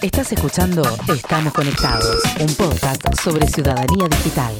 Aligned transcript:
Estás 0.00 0.30
escuchando 0.30 0.82
Estamos 1.12 1.52
Conectados, 1.52 2.22
un 2.38 2.54
podcast 2.54 3.02
sobre 3.20 3.48
ciudadanía 3.48 4.06
digital. 4.08 4.54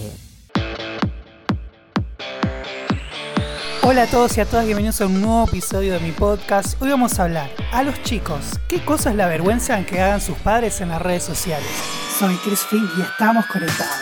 Hola 3.85 4.03
a 4.03 4.07
todos 4.09 4.37
y 4.37 4.41
a 4.41 4.47
todas, 4.47 4.65
bienvenidos 4.65 5.01
a 5.01 5.07
un 5.07 5.21
nuevo 5.21 5.45
episodio 5.45 5.93
de 5.93 6.01
mi 6.01 6.11
podcast. 6.11 6.83
Hoy 6.83 6.91
vamos 6.91 7.21
a 7.21 7.25
hablar 7.25 7.51
a 7.73 7.85
los 7.85 8.03
chicos, 8.03 8.59
¿qué 8.69 8.85
cosas 8.85 9.15
la 9.15 9.27
avergüenzan 9.27 9.87
que 9.87 10.01
hagan 10.01 10.21
sus 10.21 10.37
padres 10.39 10.81
en 10.81 10.89
las 10.89 11.01
redes 11.01 11.23
sociales? 11.23 11.71
Soy 12.19 12.35
Chris 12.39 12.65
Fink 12.65 12.91
y 12.99 13.03
estamos 13.03 13.47
conectados. 13.47 13.95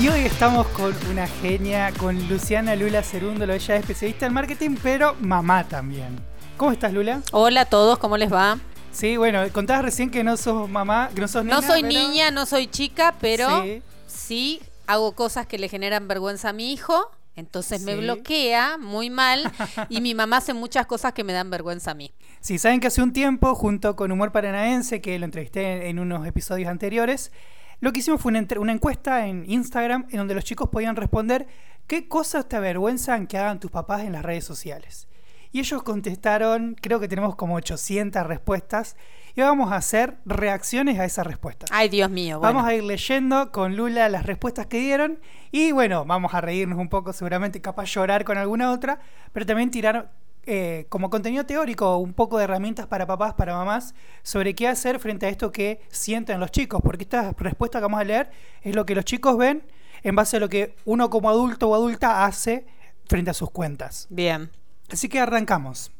Y 0.00 0.08
hoy 0.08 0.20
estamos 0.20 0.66
con 0.68 0.94
una 1.10 1.26
genia, 1.26 1.92
con 1.98 2.28
Luciana 2.28 2.74
Lula 2.76 3.02
Cerúndolo, 3.02 3.52
ella 3.52 3.74
es 3.74 3.80
especialista 3.82 4.24
en 4.24 4.32
marketing, 4.32 4.76
pero 4.82 5.16
mamá 5.20 5.64
también. 5.64 6.18
¿Cómo 6.56 6.72
estás, 6.72 6.94
Lula? 6.94 7.20
Hola 7.32 7.62
a 7.62 7.64
todos, 7.66 7.98
¿cómo 7.98 8.16
les 8.16 8.32
va? 8.32 8.58
Sí, 8.94 9.16
bueno, 9.16 9.42
contabas 9.52 9.84
recién 9.84 10.10
que 10.10 10.22
no 10.24 10.36
sos 10.36 10.68
mamá, 10.70 11.10
que 11.14 11.20
no 11.20 11.28
sos 11.28 11.44
niña. 11.44 11.56
No 11.56 11.62
soy 11.62 11.82
pero- 11.82 11.92
niña, 11.94 12.30
no 12.30 12.46
soy 12.46 12.68
chica, 12.68 13.14
pero 13.20 13.62
Sí. 13.62 13.82
sí. 14.06 14.62
hago 14.86 15.12
cosas 15.12 15.46
que 15.46 15.58
le 15.58 15.68
generan 15.68 16.06
vergüenza 16.08 16.50
a 16.50 16.52
mi 16.52 16.72
hijo, 16.72 17.10
entonces 17.36 17.80
me 17.82 17.96
bloquea 17.96 18.78
muy 18.78 19.10
mal 19.10 19.42
y 19.88 20.00
mi 20.00 20.14
mamá 20.14 20.36
hace 20.36 20.54
muchas 20.54 20.86
cosas 20.86 21.12
que 21.12 21.24
me 21.24 21.32
dan 21.32 21.50
vergüenza 21.50 21.90
a 21.90 21.94
mí. 21.94 22.12
Sí, 22.40 22.58
saben 22.58 22.78
que 22.80 22.86
hace 22.86 23.02
un 23.02 23.12
tiempo, 23.12 23.54
junto 23.54 23.96
con 23.96 24.12
Humor 24.12 24.30
Paranaense, 24.30 25.00
que 25.00 25.18
lo 25.18 25.24
entrevisté 25.24 25.88
en 25.88 25.98
unos 25.98 26.26
episodios 26.26 26.68
anteriores, 26.70 27.32
lo 27.80 27.92
que 27.92 28.00
hicimos 28.00 28.20
fue 28.20 28.30
una, 28.30 28.46
una 28.58 28.72
encuesta 28.72 29.26
en 29.26 29.50
Instagram 29.50 30.06
en 30.10 30.18
donde 30.18 30.34
los 30.34 30.44
chicos 30.44 30.68
podían 30.68 30.94
responder 30.96 31.46
qué 31.88 32.06
cosas 32.06 32.48
te 32.48 32.56
avergüenzan 32.56 33.26
que 33.26 33.38
hagan 33.38 33.58
tus 33.58 33.70
papás 33.70 34.02
en 34.02 34.12
las 34.12 34.22
redes 34.22 34.44
sociales. 34.44 35.08
Y 35.54 35.60
ellos 35.60 35.84
contestaron, 35.84 36.74
creo 36.80 36.98
que 36.98 37.06
tenemos 37.06 37.36
como 37.36 37.54
800 37.54 38.26
respuestas, 38.26 38.96
y 39.36 39.40
vamos 39.40 39.70
a 39.70 39.76
hacer 39.76 40.16
reacciones 40.24 40.98
a 40.98 41.04
esas 41.04 41.24
respuestas. 41.28 41.70
Ay, 41.72 41.88
Dios 41.88 42.10
mío. 42.10 42.40
Bueno. 42.40 42.54
Vamos 42.54 42.68
a 42.68 42.74
ir 42.74 42.82
leyendo 42.82 43.52
con 43.52 43.76
Lula 43.76 44.08
las 44.08 44.26
respuestas 44.26 44.66
que 44.66 44.80
dieron 44.80 45.20
y 45.52 45.70
bueno, 45.70 46.04
vamos 46.04 46.34
a 46.34 46.40
reírnos 46.40 46.76
un 46.80 46.88
poco, 46.88 47.12
seguramente 47.12 47.60
capaz 47.60 47.84
llorar 47.84 48.24
con 48.24 48.36
alguna 48.36 48.72
otra, 48.72 48.98
pero 49.32 49.46
también 49.46 49.70
tirar 49.70 50.10
eh, 50.44 50.86
como 50.88 51.08
contenido 51.08 51.46
teórico 51.46 51.98
un 51.98 52.14
poco 52.14 52.38
de 52.38 52.44
herramientas 52.44 52.88
para 52.88 53.06
papás, 53.06 53.34
para 53.34 53.54
mamás, 53.54 53.94
sobre 54.24 54.56
qué 54.56 54.66
hacer 54.66 54.98
frente 54.98 55.26
a 55.26 55.28
esto 55.28 55.52
que 55.52 55.82
sienten 55.88 56.40
los 56.40 56.50
chicos, 56.50 56.80
porque 56.82 57.04
esta 57.04 57.30
respuesta 57.38 57.78
que 57.78 57.82
vamos 57.82 58.00
a 58.00 58.04
leer 58.04 58.28
es 58.62 58.74
lo 58.74 58.84
que 58.84 58.96
los 58.96 59.04
chicos 59.04 59.38
ven 59.38 59.62
en 60.02 60.16
base 60.16 60.38
a 60.38 60.40
lo 60.40 60.48
que 60.48 60.74
uno 60.84 61.10
como 61.10 61.30
adulto 61.30 61.68
o 61.68 61.76
adulta 61.76 62.24
hace 62.24 62.66
frente 63.06 63.30
a 63.30 63.34
sus 63.34 63.52
cuentas. 63.52 64.08
Bien. 64.10 64.50
Así 64.90 65.08
que 65.08 65.20
arrancamos. 65.20 65.90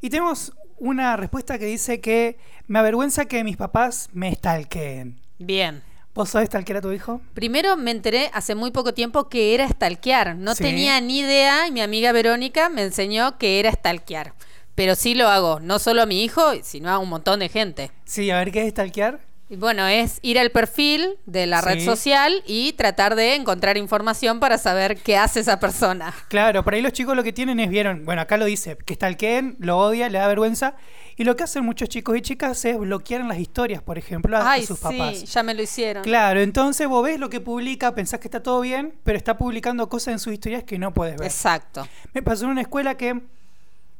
Y 0.00 0.10
tenemos 0.10 0.52
una 0.78 1.16
respuesta 1.16 1.58
que 1.58 1.66
dice 1.66 2.00
que 2.00 2.38
me 2.66 2.78
avergüenza 2.78 3.26
que 3.26 3.44
mis 3.44 3.56
papás 3.56 4.08
me 4.12 4.34
stalkeen. 4.34 5.20
Bien. 5.38 5.82
¿Vos 6.14 6.30
sabés 6.30 6.48
stalkear 6.48 6.78
a 6.78 6.80
tu 6.80 6.90
hijo? 6.92 7.20
Primero 7.34 7.76
me 7.76 7.92
enteré 7.92 8.30
hace 8.34 8.54
muy 8.54 8.72
poco 8.72 8.92
tiempo 8.94 9.28
que 9.28 9.54
era 9.54 9.68
stalkear. 9.68 10.36
No 10.36 10.54
Sí. 10.54 10.64
tenía 10.64 11.00
ni 11.00 11.20
idea 11.20 11.68
y 11.68 11.72
mi 11.72 11.80
amiga 11.82 12.12
Verónica 12.12 12.68
me 12.68 12.82
enseñó 12.82 13.38
que 13.38 13.60
era 13.60 13.70
stalkear. 13.72 14.34
Pero 14.74 14.94
sí 14.96 15.14
lo 15.14 15.28
hago, 15.28 15.60
no 15.60 15.78
solo 15.78 16.02
a 16.02 16.06
mi 16.06 16.24
hijo, 16.24 16.42
sino 16.62 16.90
a 16.90 16.98
un 16.98 17.08
montón 17.08 17.40
de 17.40 17.48
gente. 17.48 17.90
Sí, 18.04 18.30
a 18.30 18.38
ver 18.38 18.50
qué 18.50 18.62
es 18.66 18.70
stalkear. 18.70 19.20
Bueno, 19.56 19.86
es 19.86 20.18
ir 20.22 20.38
al 20.38 20.50
perfil 20.50 21.18
de 21.26 21.46
la 21.46 21.60
red 21.60 21.80
Sí. 21.80 21.84
social 21.84 22.42
y 22.46 22.72
tratar 22.74 23.16
de 23.16 23.34
encontrar 23.34 23.76
información 23.76 24.38
para 24.40 24.58
saber 24.58 24.96
qué 24.96 25.16
hace 25.16 25.40
esa 25.40 25.58
persona. 25.60 26.14
Claro, 26.28 26.62
por 26.64 26.74
ahí 26.74 26.82
los 26.82 26.92
chicos 26.92 27.16
lo 27.16 27.22
que 27.24 27.32
tienen 27.32 27.58
es, 27.60 27.68
vieron, 27.68 28.04
bueno, 28.04 28.22
acá 28.22 28.36
lo 28.36 28.44
dice, 28.44 28.76
que 28.86 28.94
stalkeen, 28.94 29.56
lo 29.58 29.78
odia, 29.78 30.08
le 30.08 30.18
da 30.18 30.28
vergüenza. 30.28 30.74
Y 31.16 31.24
lo 31.24 31.36
que 31.36 31.42
hacen 31.44 31.64
muchos 31.64 31.88
chicos 31.88 32.16
y 32.16 32.22
chicas 32.22 32.64
es 32.64 32.78
bloquear 32.78 33.20
en 33.20 33.28
las 33.28 33.38
historias, 33.38 33.82
por 33.82 33.98
ejemplo, 33.98 34.36
a, 34.36 34.40
a 34.40 34.52
Ay, 34.52 34.64
sus 34.64 34.78
sí, 34.78 34.82
papás. 34.84 35.24
ya 35.24 35.42
me 35.42 35.52
lo 35.54 35.62
hicieron. 35.62 36.02
Claro, 36.04 36.40
entonces 36.40 36.86
vos 36.88 37.04
ves 37.04 37.18
lo 37.18 37.28
que 37.28 37.40
publica, 37.40 37.94
pensás 37.94 38.20
que 38.20 38.28
está 38.28 38.42
todo 38.42 38.60
bien, 38.60 38.94
pero 39.04 39.18
está 39.18 39.36
publicando 39.36 39.88
cosas 39.88 40.12
en 40.12 40.18
sus 40.20 40.32
historias 40.32 40.64
que 40.64 40.78
no 40.78 40.94
puedes 40.94 41.16
ver. 41.16 41.26
Exacto. 41.26 41.86
Me 42.14 42.22
pasó 42.22 42.44
en 42.44 42.52
una 42.52 42.62
escuela 42.62 42.96
que 42.96 43.20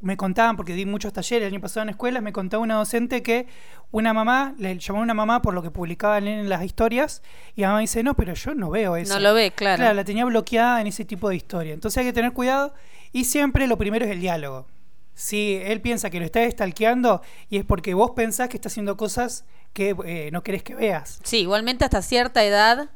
me 0.00 0.16
contaban, 0.16 0.56
porque 0.56 0.74
di 0.74 0.86
muchos 0.86 1.12
talleres 1.12 1.46
el 1.46 1.52
año 1.52 1.60
pasado 1.60 1.82
en 1.82 1.90
escuelas, 1.90 2.22
me 2.22 2.32
contaba 2.32 2.62
una 2.62 2.76
docente 2.76 3.22
que 3.22 3.46
una 3.90 4.12
mamá, 4.12 4.54
le 4.58 4.78
llamó 4.78 5.00
a 5.00 5.02
una 5.02 5.14
mamá 5.14 5.42
por 5.42 5.54
lo 5.54 5.62
que 5.62 5.70
publicaban 5.70 6.26
en 6.26 6.48
las 6.48 6.64
historias, 6.64 7.22
y 7.54 7.62
la 7.62 7.68
mamá 7.68 7.80
dice, 7.80 8.02
no, 8.02 8.14
pero 8.14 8.34
yo 8.34 8.54
no 8.54 8.70
veo 8.70 8.96
eso. 8.96 9.14
No 9.14 9.20
lo 9.20 9.34
ve, 9.34 9.50
claro. 9.50 9.78
Claro, 9.78 9.94
la 9.94 10.04
tenía 10.04 10.24
bloqueada 10.24 10.80
en 10.80 10.86
ese 10.86 11.04
tipo 11.04 11.28
de 11.28 11.36
historia. 11.36 11.74
Entonces 11.74 11.98
hay 11.98 12.06
que 12.06 12.12
tener 12.12 12.32
cuidado 12.32 12.72
y 13.12 13.24
siempre 13.24 13.66
lo 13.66 13.76
primero 13.76 14.04
es 14.04 14.10
el 14.10 14.20
diálogo. 14.20 14.66
Si 15.14 15.60
él 15.64 15.80
piensa 15.80 16.08
que 16.08 16.18
lo 16.18 16.24
está 16.24 16.48
stalkeando 16.50 17.20
y 17.50 17.58
es 17.58 17.64
porque 17.64 17.92
vos 17.92 18.12
pensás 18.12 18.48
que 18.48 18.56
está 18.56 18.68
haciendo 18.68 18.96
cosas 18.96 19.44
que 19.72 19.94
eh, 20.06 20.30
no 20.32 20.42
querés 20.42 20.62
que 20.62 20.74
veas. 20.74 21.20
Sí, 21.24 21.40
igualmente 21.40 21.84
hasta 21.84 22.00
cierta 22.00 22.42
edad 22.42 22.88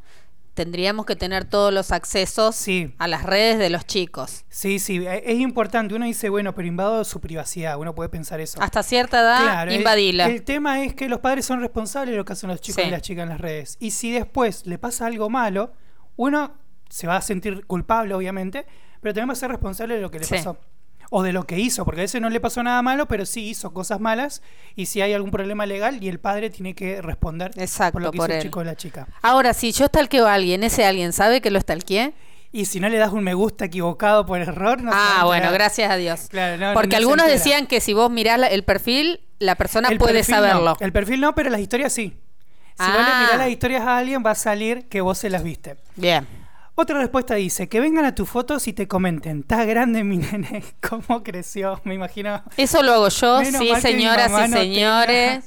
tendríamos 0.55 1.05
que 1.05 1.17
tener 1.17 1.45
todos 1.45 1.73
los 1.73 1.93
accesos 1.93 2.55
Sí. 2.55 2.95
a 2.99 3.09
las 3.09 3.25
redes 3.25 3.59
de 3.59 3.71
los 3.71 3.85
chicos. 3.87 4.45
Sí, 4.49 4.79
sí, 4.79 5.05
e- 5.07 5.23
es 5.27 5.39
importante. 5.41 5.95
Uno 5.95 6.07
dice, 6.07 6.29
bueno, 6.29 6.55
pero 6.55 6.67
invado 6.69 7.05
su 7.05 7.21
privacidad. 7.21 7.77
Uno 7.79 7.95
puede 7.95 8.09
pensar 8.09 8.41
eso. 8.41 8.63
Hasta 8.63 8.83
cierta 8.83 9.21
edad, 9.21 9.43
Claro, 9.43 9.71
el- 9.73 10.45
tema 10.45 10.83
es 10.85 10.95
que 10.95 11.09
los 11.09 11.19
padres 11.21 11.45
son 11.45 11.61
responsables 11.61 12.13
de 12.13 12.17
lo 12.19 12.25
que 12.25 12.33
hacen 12.35 12.49
los 12.51 12.61
chicos 12.61 12.83
Sí. 12.83 12.89
y 12.89 12.91
las 12.91 13.03
chicas 13.03 13.25
en 13.25 13.29
las 13.31 13.41
redes. 13.41 13.77
Y 13.81 13.91
si 13.91 14.13
después 14.13 14.67
le 14.67 14.79
pasa 14.79 15.07
algo 15.07 15.29
malo, 15.29 15.73
uno 16.17 16.55
se 16.89 17.07
va 17.07 17.17
a 17.17 17.21
sentir 17.23 17.67
culpable, 17.67 18.15
obviamente, 18.15 18.65
pero 19.01 19.13
también 19.13 19.29
va 19.29 19.33
a 19.33 19.37
ser 19.37 19.51
responsable 19.51 19.97
de 19.97 20.01
lo 20.01 20.11
que 20.11 20.21
le 20.21 20.25
Sí. 20.25 20.35
pasó. 20.37 20.57
O 21.17 21.23
de 21.23 21.33
lo 21.33 21.45
que 21.47 21.61
hizo, 21.61 21.85
porque 21.85 22.01
a 22.01 22.05
veces 22.05 22.21
no 22.21 22.29
le 22.29 22.41
pasó 22.41 22.61
nada 22.65 22.83
malo, 22.83 23.07
pero 23.07 23.25
sí 23.25 23.49
hizo 23.49 23.73
cosas 23.73 24.01
malas. 24.01 24.43
Y 24.75 24.87
si 24.87 25.01
hay 25.01 25.13
algún 25.13 25.31
problema 25.31 25.65
legal, 25.65 26.03
y 26.03 26.09
el 26.09 26.19
padre 26.19 26.51
tiene 26.51 26.75
que 26.75 27.01
responder 27.03 27.53
Exacto, 27.57 27.93
por 27.93 28.03
lo 28.03 28.11
que 28.11 28.19
por 28.19 28.31
hizo 28.31 28.37
el 28.39 28.43
chico 28.43 28.59
o 28.61 28.65
la 28.65 28.75
chica. 28.75 29.07
Ahora, 29.23 29.55
si 29.55 29.71
yo 29.71 29.87
stalkeo 29.87 30.27
a 30.27 30.35
alguien, 30.35 30.65
¿ese 30.65 30.85
alguien 30.85 31.13
sabe 31.13 31.41
que 31.41 31.53
lo 31.53 31.61
stalkeé? 31.61 32.15
Y 32.51 32.65
si 32.65 32.81
no 32.81 32.89
le 32.89 32.99
das 32.99 33.13
un 33.13 33.23
me 33.23 33.35
gusta 33.35 33.67
equivocado 33.67 34.27
por 34.27 34.41
error, 34.41 34.83
no 34.83 34.91
ah, 34.93 35.23
bueno, 35.25 35.53
gracias 35.53 35.89
a 35.89 35.95
Dios. 35.97 36.27
Claro, 36.31 36.57
no, 36.57 36.75
Porque 36.75 36.97
no 36.97 36.97
algunos 36.97 37.27
decían 37.29 37.69
que 37.69 37.81
si 37.81 37.93
vos 37.93 38.11
mirás 38.11 38.41
el 38.51 38.65
perfil, 38.65 39.21
la 39.39 39.55
persona 39.55 39.89
El 39.91 39.99
puede 39.99 40.19
no. 40.19 40.25
saberlo. 40.25 40.77
El 40.81 40.93
perfil 40.93 41.21
no, 41.21 41.33
pero 41.37 41.49
las 41.49 41.61
historias 41.61 41.93
sí. 41.93 42.17
Si 42.77 42.85
vos 42.87 42.93
le 42.93 42.99
Ah. 43.07 43.21
mirás 43.23 43.39
las 43.39 43.51
historias 43.51 43.83
a 43.83 43.99
alguien, 43.99 44.21
va 44.27 44.33
a 44.33 44.35
salir 44.35 44.89
que 44.89 45.01
vos 45.01 45.17
se 45.19 45.31
las 45.31 45.45
viste. 45.45 45.77
Bien. 45.95 46.27
Otra 46.77 46.99
respuesta 46.99 47.35
dice, 47.37 47.69
que 47.69 47.79
vengan 47.79 48.05
a 48.05 48.15
tus 48.17 48.29
fotos 48.29 48.67
y 48.67 48.73
te 48.73 48.89
comenten, 48.89 49.41
está 49.41 49.65
grande 49.65 50.03
mi 50.03 50.17
nene, 50.17 50.65
cómo 50.89 51.23
creció, 51.23 51.81
me 51.85 51.95
imagino. 51.95 52.43
Eso 52.57 52.83
lo 52.83 52.93
hago 52.95 53.09
yo, 53.09 53.39
Menos 53.41 53.61
sí, 53.61 53.69
que 53.73 53.81
señoras 53.81 54.29
y 54.31 54.51
no 54.51 54.57
señores. 54.59 55.45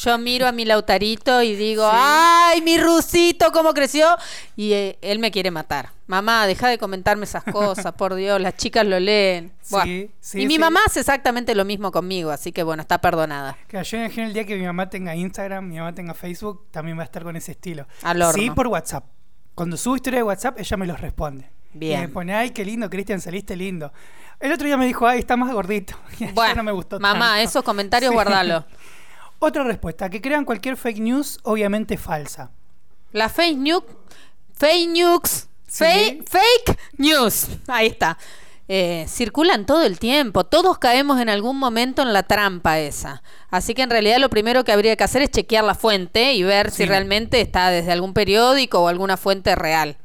Yo 0.00 0.16
miro 0.16 0.46
a 0.46 0.52
mi 0.52 0.64
Lautarito 0.64 1.42
y 1.42 1.56
digo, 1.56 1.82
Sí. 1.90 1.96
¡ay, 1.98 2.62
mi 2.62 2.78
rusito, 2.78 3.50
cómo 3.50 3.74
creció! 3.74 4.06
Y 4.54 4.72
eh, 4.72 4.98
él 5.02 5.18
me 5.18 5.32
quiere 5.32 5.50
matar. 5.50 5.90
Mamá, 6.06 6.46
deja 6.46 6.68
de 6.68 6.78
comentarme 6.78 7.24
esas 7.24 7.42
cosas, 7.52 7.92
por 7.94 8.14
Dios, 8.14 8.40
las 8.40 8.56
chicas 8.56 8.86
lo 8.86 9.00
leen. 9.00 9.52
Sí, 9.60 9.70
Buah. 9.74 9.84
sí, 10.20 10.40
y 10.42 10.46
mi 10.46 10.60
mamá 10.60 10.78
hace 10.86 11.00
exactamente 11.00 11.56
lo 11.56 11.64
mismo 11.64 11.90
conmigo, 11.90 12.30
así 12.30 12.52
que 12.52 12.62
bueno, 12.62 12.82
está 12.82 13.00
perdonada. 13.00 13.58
Claro, 13.66 13.84
yo 13.84 13.96
imagino 13.98 14.26
el 14.28 14.32
día 14.34 14.44
que 14.46 14.54
mi 14.56 14.64
mamá 14.64 14.88
tenga 14.88 15.16
Instagram, 15.16 15.66
mi 15.68 15.78
mamá 15.78 15.92
tenga 15.92 16.14
Facebook, 16.14 16.68
también 16.70 16.96
va 16.96 17.02
a 17.02 17.06
estar 17.06 17.24
con 17.24 17.34
ese 17.34 17.50
estilo. 17.50 17.88
Al 18.02 18.22
horno. 18.22 18.40
Sí, 18.40 18.50
por 18.50 18.68
WhatsApp. 18.68 19.04
Cuando 19.58 19.76
subo 19.76 19.96
historia 19.96 20.20
de 20.20 20.22
WhatsApp, 20.22 20.56
ella 20.60 20.76
me 20.76 20.86
los 20.86 21.00
responde. 21.00 21.50
Bien. 21.72 21.98
Y 21.98 22.02
me 22.02 22.08
pone, 22.10 22.32
ay, 22.32 22.50
qué 22.50 22.64
lindo, 22.64 22.88
Cristian, 22.88 23.20
saliste 23.20 23.56
lindo. 23.56 23.92
El 24.38 24.52
otro 24.52 24.68
día 24.68 24.76
me 24.76 24.86
dijo, 24.86 25.04
ay, 25.04 25.18
está 25.18 25.36
más 25.36 25.52
gordito. 25.52 25.96
Y 26.20 26.26
Bueno, 26.26 26.54
no 26.54 26.62
me 26.62 26.70
gustó 26.70 27.00
mamá, 27.00 27.30
tanto. 27.30 27.42
esos 27.50 27.64
comentarios 27.64 28.10
Sí. 28.10 28.14
guardalo. 28.14 28.64
Otra 29.40 29.64
respuesta, 29.64 30.08
que 30.08 30.20
crean 30.20 30.44
cualquier 30.44 30.76
fake 30.76 31.00
news, 31.00 31.40
obviamente 31.42 31.96
falsa. 31.96 32.52
La 33.10 33.28
fake 33.28 33.58
news, 33.58 33.82
fake 34.54 34.90
news, 34.90 35.48
Sí. 35.66 35.84
fake, 35.84 36.28
fake 36.28 36.78
news, 36.98 37.48
ahí 37.66 37.88
está. 37.88 38.16
Eh, 38.70 39.06
circulan 39.08 39.64
todo 39.64 39.82
el 39.84 39.98
tiempo, 39.98 40.44
todos 40.44 40.78
caemos 40.78 41.18
en 41.20 41.30
algún 41.30 41.58
momento 41.58 42.02
en 42.02 42.12
la 42.12 42.22
trampa 42.22 42.78
esa. 42.78 43.22
Así 43.50 43.72
que 43.72 43.80
en 43.80 43.88
realidad 43.88 44.18
lo 44.18 44.28
primero 44.28 44.62
que 44.62 44.72
habría 44.72 44.94
que 44.94 45.04
hacer 45.04 45.22
es 45.22 45.30
chequear 45.30 45.64
la 45.64 45.74
fuente 45.74 46.34
y 46.34 46.42
ver 46.42 46.70
si 46.70 46.84
realmente 46.84 47.40
está 47.40 47.70
desde 47.70 47.92
algún 47.92 48.12
periódico 48.12 48.80
o 48.80 48.88
alguna 48.88 49.16
fuente 49.16 49.54
real. 49.54 49.96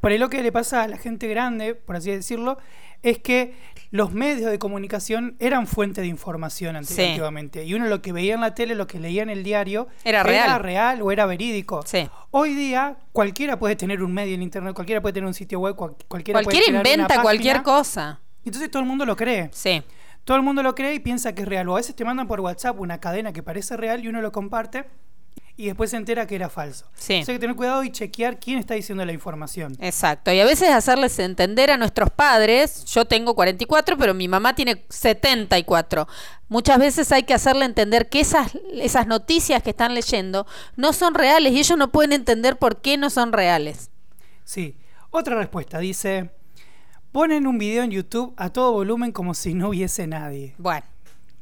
Por 0.00 0.12
ahí 0.12 0.18
lo 0.18 0.30
que 0.30 0.42
le 0.42 0.50
pasa 0.50 0.82
a 0.82 0.88
la 0.88 0.96
gente 0.96 1.28
grande, 1.28 1.74
por 1.74 1.96
así 1.96 2.10
decirlo, 2.10 2.56
es 3.02 3.18
que 3.18 3.54
los 3.90 4.12
medios 4.12 4.50
de 4.50 4.58
comunicación 4.58 5.36
eran 5.38 5.66
fuente 5.66 6.00
de 6.00 6.06
información 6.08 6.82
Sí. 6.84 7.02
antiguamente. 7.02 7.64
Y 7.64 7.74
uno 7.74 7.86
lo 7.86 8.02
que 8.02 8.12
veía 8.12 8.34
en 8.34 8.40
la 8.40 8.54
tele, 8.54 8.74
lo 8.74 8.86
que 8.86 8.98
leía 9.00 9.22
en 9.22 9.30
el 9.30 9.42
diario, 9.44 9.88
Era 10.04 10.22
real. 10.22 10.60
real 10.62 11.02
o 11.02 11.12
era 11.12 11.26
verídico. 11.26 11.82
Sí. 11.86 12.08
Hoy 12.30 12.54
día 12.54 12.96
cualquiera 13.12 13.58
puede 13.58 13.76
tener 13.76 14.02
un 14.02 14.12
medio 14.12 14.34
en 14.34 14.42
internet, 14.42 14.74
cualquiera 14.74 15.00
puede 15.00 15.12
tener 15.14 15.26
un 15.26 15.34
sitio 15.34 15.60
web, 15.60 15.74
cual- 15.76 15.96
cualquiera 16.08 16.38
puede 16.42 16.44
Cualquiera 16.56 16.80
una 16.80 16.88
inventa 16.88 17.22
cualquier 17.22 17.62
cosa. 17.62 18.20
Entonces 18.44 18.70
todo 18.70 18.82
el 18.82 18.88
mundo 18.88 19.04
lo 19.06 19.16
cree. 19.16 19.50
Sí. 19.52 19.82
Todo 20.24 20.36
el 20.36 20.42
mundo 20.42 20.62
lo 20.62 20.74
cree 20.74 20.94
y 20.94 20.98
piensa 20.98 21.34
que 21.34 21.42
es 21.42 21.48
real. 21.48 21.68
O 21.68 21.74
a 21.74 21.76
veces 21.76 21.94
te 21.94 22.04
mandan 22.04 22.26
por 22.26 22.40
WhatsApp 22.40 22.78
una 22.80 22.98
cadena 22.98 23.32
que 23.32 23.42
parece 23.42 23.76
real 23.76 24.04
y 24.04 24.08
uno 24.08 24.20
lo 24.20 24.32
comparte. 24.32 24.84
Y 25.56 25.66
después 25.66 25.90
se 25.90 25.96
entera 25.96 26.26
que 26.26 26.34
era 26.34 26.50
falso. 26.50 26.84
Sí. 26.94 27.14
Entonces 27.14 27.30
hay 27.30 27.34
que 27.36 27.40
tener 27.40 27.56
cuidado 27.56 27.82
y 27.82 27.90
chequear 27.90 28.38
quién 28.38 28.58
está 28.58 28.74
diciendo 28.74 29.04
la 29.04 29.12
información. 29.12 29.76
Exacto. 29.80 30.30
Y 30.30 30.38
a 30.38 30.44
veces 30.44 30.68
hacerles 30.68 31.18
entender 31.18 31.70
a 31.70 31.78
nuestros 31.78 32.10
padres, 32.10 32.84
yo 32.84 33.06
tengo 33.06 33.34
44, 33.34 33.96
pero 33.96 34.12
mi 34.12 34.28
mamá 34.28 34.54
tiene 34.54 34.84
74. 34.90 36.06
Muchas 36.48 36.78
veces 36.78 37.10
hay 37.10 37.22
que 37.22 37.32
hacerle 37.32 37.64
entender 37.64 38.08
que 38.10 38.20
esas, 38.20 38.52
esas 38.74 39.06
noticias 39.06 39.62
que 39.62 39.70
están 39.70 39.94
leyendo 39.94 40.46
no 40.76 40.92
son 40.92 41.14
reales 41.14 41.52
y 41.52 41.58
ellos 41.58 41.78
no 41.78 41.90
pueden 41.90 42.12
entender 42.12 42.58
por 42.58 42.82
qué 42.82 42.98
no 42.98 43.08
son 43.08 43.32
reales. 43.32 43.90
Sí. 44.44 44.76
Otra 45.10 45.36
respuesta 45.36 45.78
dice, 45.78 46.30
ponen 47.12 47.46
un 47.46 47.56
video 47.56 47.82
en 47.82 47.90
YouTube 47.90 48.34
a 48.36 48.50
todo 48.50 48.72
volumen 48.72 49.12
como 49.12 49.32
si 49.32 49.54
no 49.54 49.70
hubiese 49.70 50.06
nadie. 50.06 50.54
Bueno. 50.58 50.84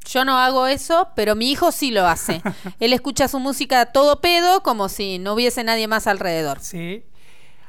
Yo 0.04 0.24
no 0.24 0.38
hago 0.38 0.66
eso, 0.66 1.08
pero 1.16 1.34
mi 1.34 1.50
hijo 1.50 1.72
sí 1.72 1.90
lo 1.90 2.06
hace. 2.06 2.42
Él 2.80 2.92
escucha 2.92 3.28
su 3.28 3.38
música 3.40 3.80
a 3.80 3.86
todo 3.86 4.20
pedo 4.20 4.62
como 4.62 4.88
si 4.88 5.18
no 5.18 5.34
hubiese 5.34 5.64
nadie 5.64 5.88
más 5.88 6.06
alrededor. 6.06 6.60
Sí. 6.60 7.04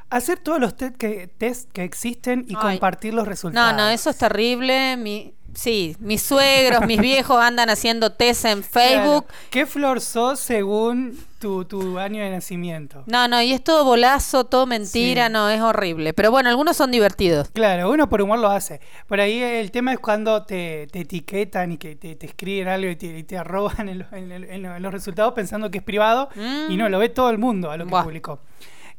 Hacer 0.10 0.40
todos 0.40 0.60
los 0.60 0.76
test 0.76 0.98
que, 0.98 1.28
test 1.28 1.72
que 1.72 1.84
existen 1.84 2.46
y 2.48 2.56
Ay. 2.56 2.62
compartir 2.62 3.14
los 3.14 3.28
resultados. 3.28 3.72
No, 3.72 3.78
no, 3.78 3.90
eso 3.90 4.10
es 4.10 4.18
terrible. 4.18 4.98
Mi, 4.98 5.34
sí, 5.56 5.96
mis 6.00 6.22
suegros, 6.22 6.86
mis 6.86 7.00
viejos 7.02 7.38
andan 7.42 7.70
haciendo 7.70 8.12
test 8.12 8.46
en 8.46 8.64
Facebook. 8.64 9.26
Claro. 9.26 9.40
¿Qué 9.50 9.66
flor 9.66 10.00
sos 10.02 10.40
según 10.40 11.18
tu, 11.40 11.66
tu 11.66 11.98
año 11.98 12.24
de 12.24 12.30
nacimiento? 12.30 13.04
No, 13.08 13.28
no, 13.28 13.42
y 13.42 13.52
es 13.54 13.64
todo 13.64 13.84
bolazo, 13.84 14.44
todo 14.46 14.66
mentira, 14.66 15.28
Sí. 15.28 15.34
no, 15.34 15.50
es 15.50 15.62
horrible. 15.62 16.14
Pero 16.14 16.30
bueno, 16.32 16.50
algunos 16.50 16.78
son 16.78 16.92
divertidos. 16.92 17.50
Claro, 17.54 17.90
uno 17.90 18.08
por 18.10 18.22
humor 18.22 18.40
lo 18.40 18.50
hace. 18.50 18.80
Por 19.08 19.20
ahí 19.20 19.40
el 19.42 19.72
tema 19.72 19.92
es 19.94 20.00
cuando 20.00 20.44
te, 20.44 20.88
te 20.92 21.00
etiquetan 21.02 21.72
y 21.72 21.78
que 21.78 21.96
te, 21.96 22.16
te 22.16 22.26
escriben 22.28 22.68
algo 22.68 22.90
y 22.92 22.96
te, 22.96 23.18
y 23.18 23.24
te 23.24 23.38
arroban 23.38 23.90
en, 23.90 24.00
lo- 24.00 24.08
en 24.12 24.82
los 24.84 24.92
resultados 24.94 25.34
pensando 25.34 25.72
que 25.72 25.80
es 25.80 25.84
privado 25.84 26.30
Mm. 26.36 26.72
y 26.72 26.78
no, 26.78 26.90
lo 26.90 27.00
ve 27.00 27.10
todo 27.10 27.30
el 27.30 27.38
mundo 27.38 27.72
a 27.72 27.78
lo 27.78 27.86
que 27.86 27.92
Buah. 27.92 28.04
publicó. 28.04 28.40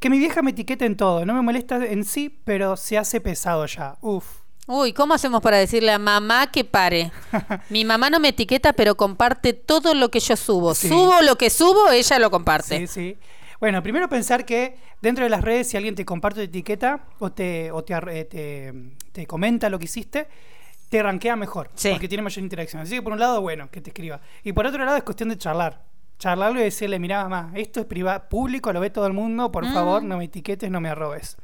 Que 0.00 0.10
mi 0.10 0.18
vieja 0.18 0.42
me 0.42 0.50
etiquete 0.50 0.84
en 0.84 0.96
todo, 0.96 1.24
no 1.24 1.32
me 1.34 1.40
molesta 1.40 1.76
en 1.84 2.04
sí, 2.04 2.28
pero 2.44 2.76
se 2.76 2.98
hace 2.98 3.20
pesado 3.20 3.64
ya. 3.66 3.96
Uf. 4.02 4.26
Uy, 4.68 4.92
¿cómo 4.92 5.14
hacemos 5.14 5.40
para 5.42 5.58
decirle 5.58 5.92
a 5.92 5.98
mamá 5.98 6.48
que 6.50 6.64
pare? 6.64 7.12
Mi 7.70 7.84
mamá 7.84 8.10
no 8.10 8.18
me 8.18 8.28
etiqueta, 8.28 8.72
pero 8.72 8.96
comparte 8.96 9.52
todo 9.52 9.94
lo 9.94 10.10
que 10.10 10.18
yo 10.20 10.36
subo. 10.36 10.74
Sí. 10.74 10.88
Subo 10.88 11.20
lo 11.22 11.36
que 11.38 11.50
subo, 11.50 11.90
ella 11.90 12.18
lo 12.18 12.30
comparte. 12.30 12.78
Sí, 12.78 12.86
sí. 12.88 13.18
Bueno, 13.60 13.82
primero 13.82 14.08
pensar 14.08 14.44
que 14.44 14.76
dentro 15.00 15.24
de 15.24 15.30
las 15.30 15.42
redes, 15.42 15.68
si 15.68 15.76
alguien 15.76 15.94
te 15.94 16.04
comparte 16.04 16.40
tu 16.40 16.44
etiqueta 16.50 17.04
o 17.20 17.30
te, 17.30 17.70
o 17.70 17.84
te, 17.84 17.94
te, 18.24 18.74
te 19.12 19.26
comenta 19.26 19.70
lo 19.70 19.78
que 19.78 19.84
hiciste, 19.84 20.26
te 20.90 21.02
rankea 21.02 21.36
mejor. 21.36 21.70
Sí. 21.74 21.90
Porque 21.90 22.08
tiene 22.08 22.22
mayor 22.22 22.42
interacción. 22.42 22.82
Así 22.82 22.96
que 22.96 23.02
por 23.02 23.12
un 23.12 23.20
lado, 23.20 23.40
bueno, 23.40 23.70
que 23.70 23.80
te 23.80 23.90
escriba. 23.90 24.20
Y 24.42 24.52
por 24.52 24.66
otro 24.66 24.84
lado 24.84 24.96
es 24.96 25.04
cuestión 25.04 25.28
de 25.28 25.38
charlar. 25.38 25.84
Charlarlo 26.18 26.58
y 26.60 26.64
decirle, 26.64 26.98
mira 26.98 27.22
mamá, 27.28 27.52
esto 27.54 27.78
es 27.80 27.86
privado, 27.86 28.28
público, 28.28 28.72
lo 28.72 28.80
ve 28.80 28.90
todo 28.90 29.06
el 29.06 29.12
mundo, 29.12 29.52
por 29.52 29.64
Mm. 29.66 29.72
favor, 29.74 30.02
no 30.02 30.16
me 30.16 30.24
etiquetes, 30.24 30.70
no 30.70 30.80
me 30.80 30.88
arrobes. 30.88 31.36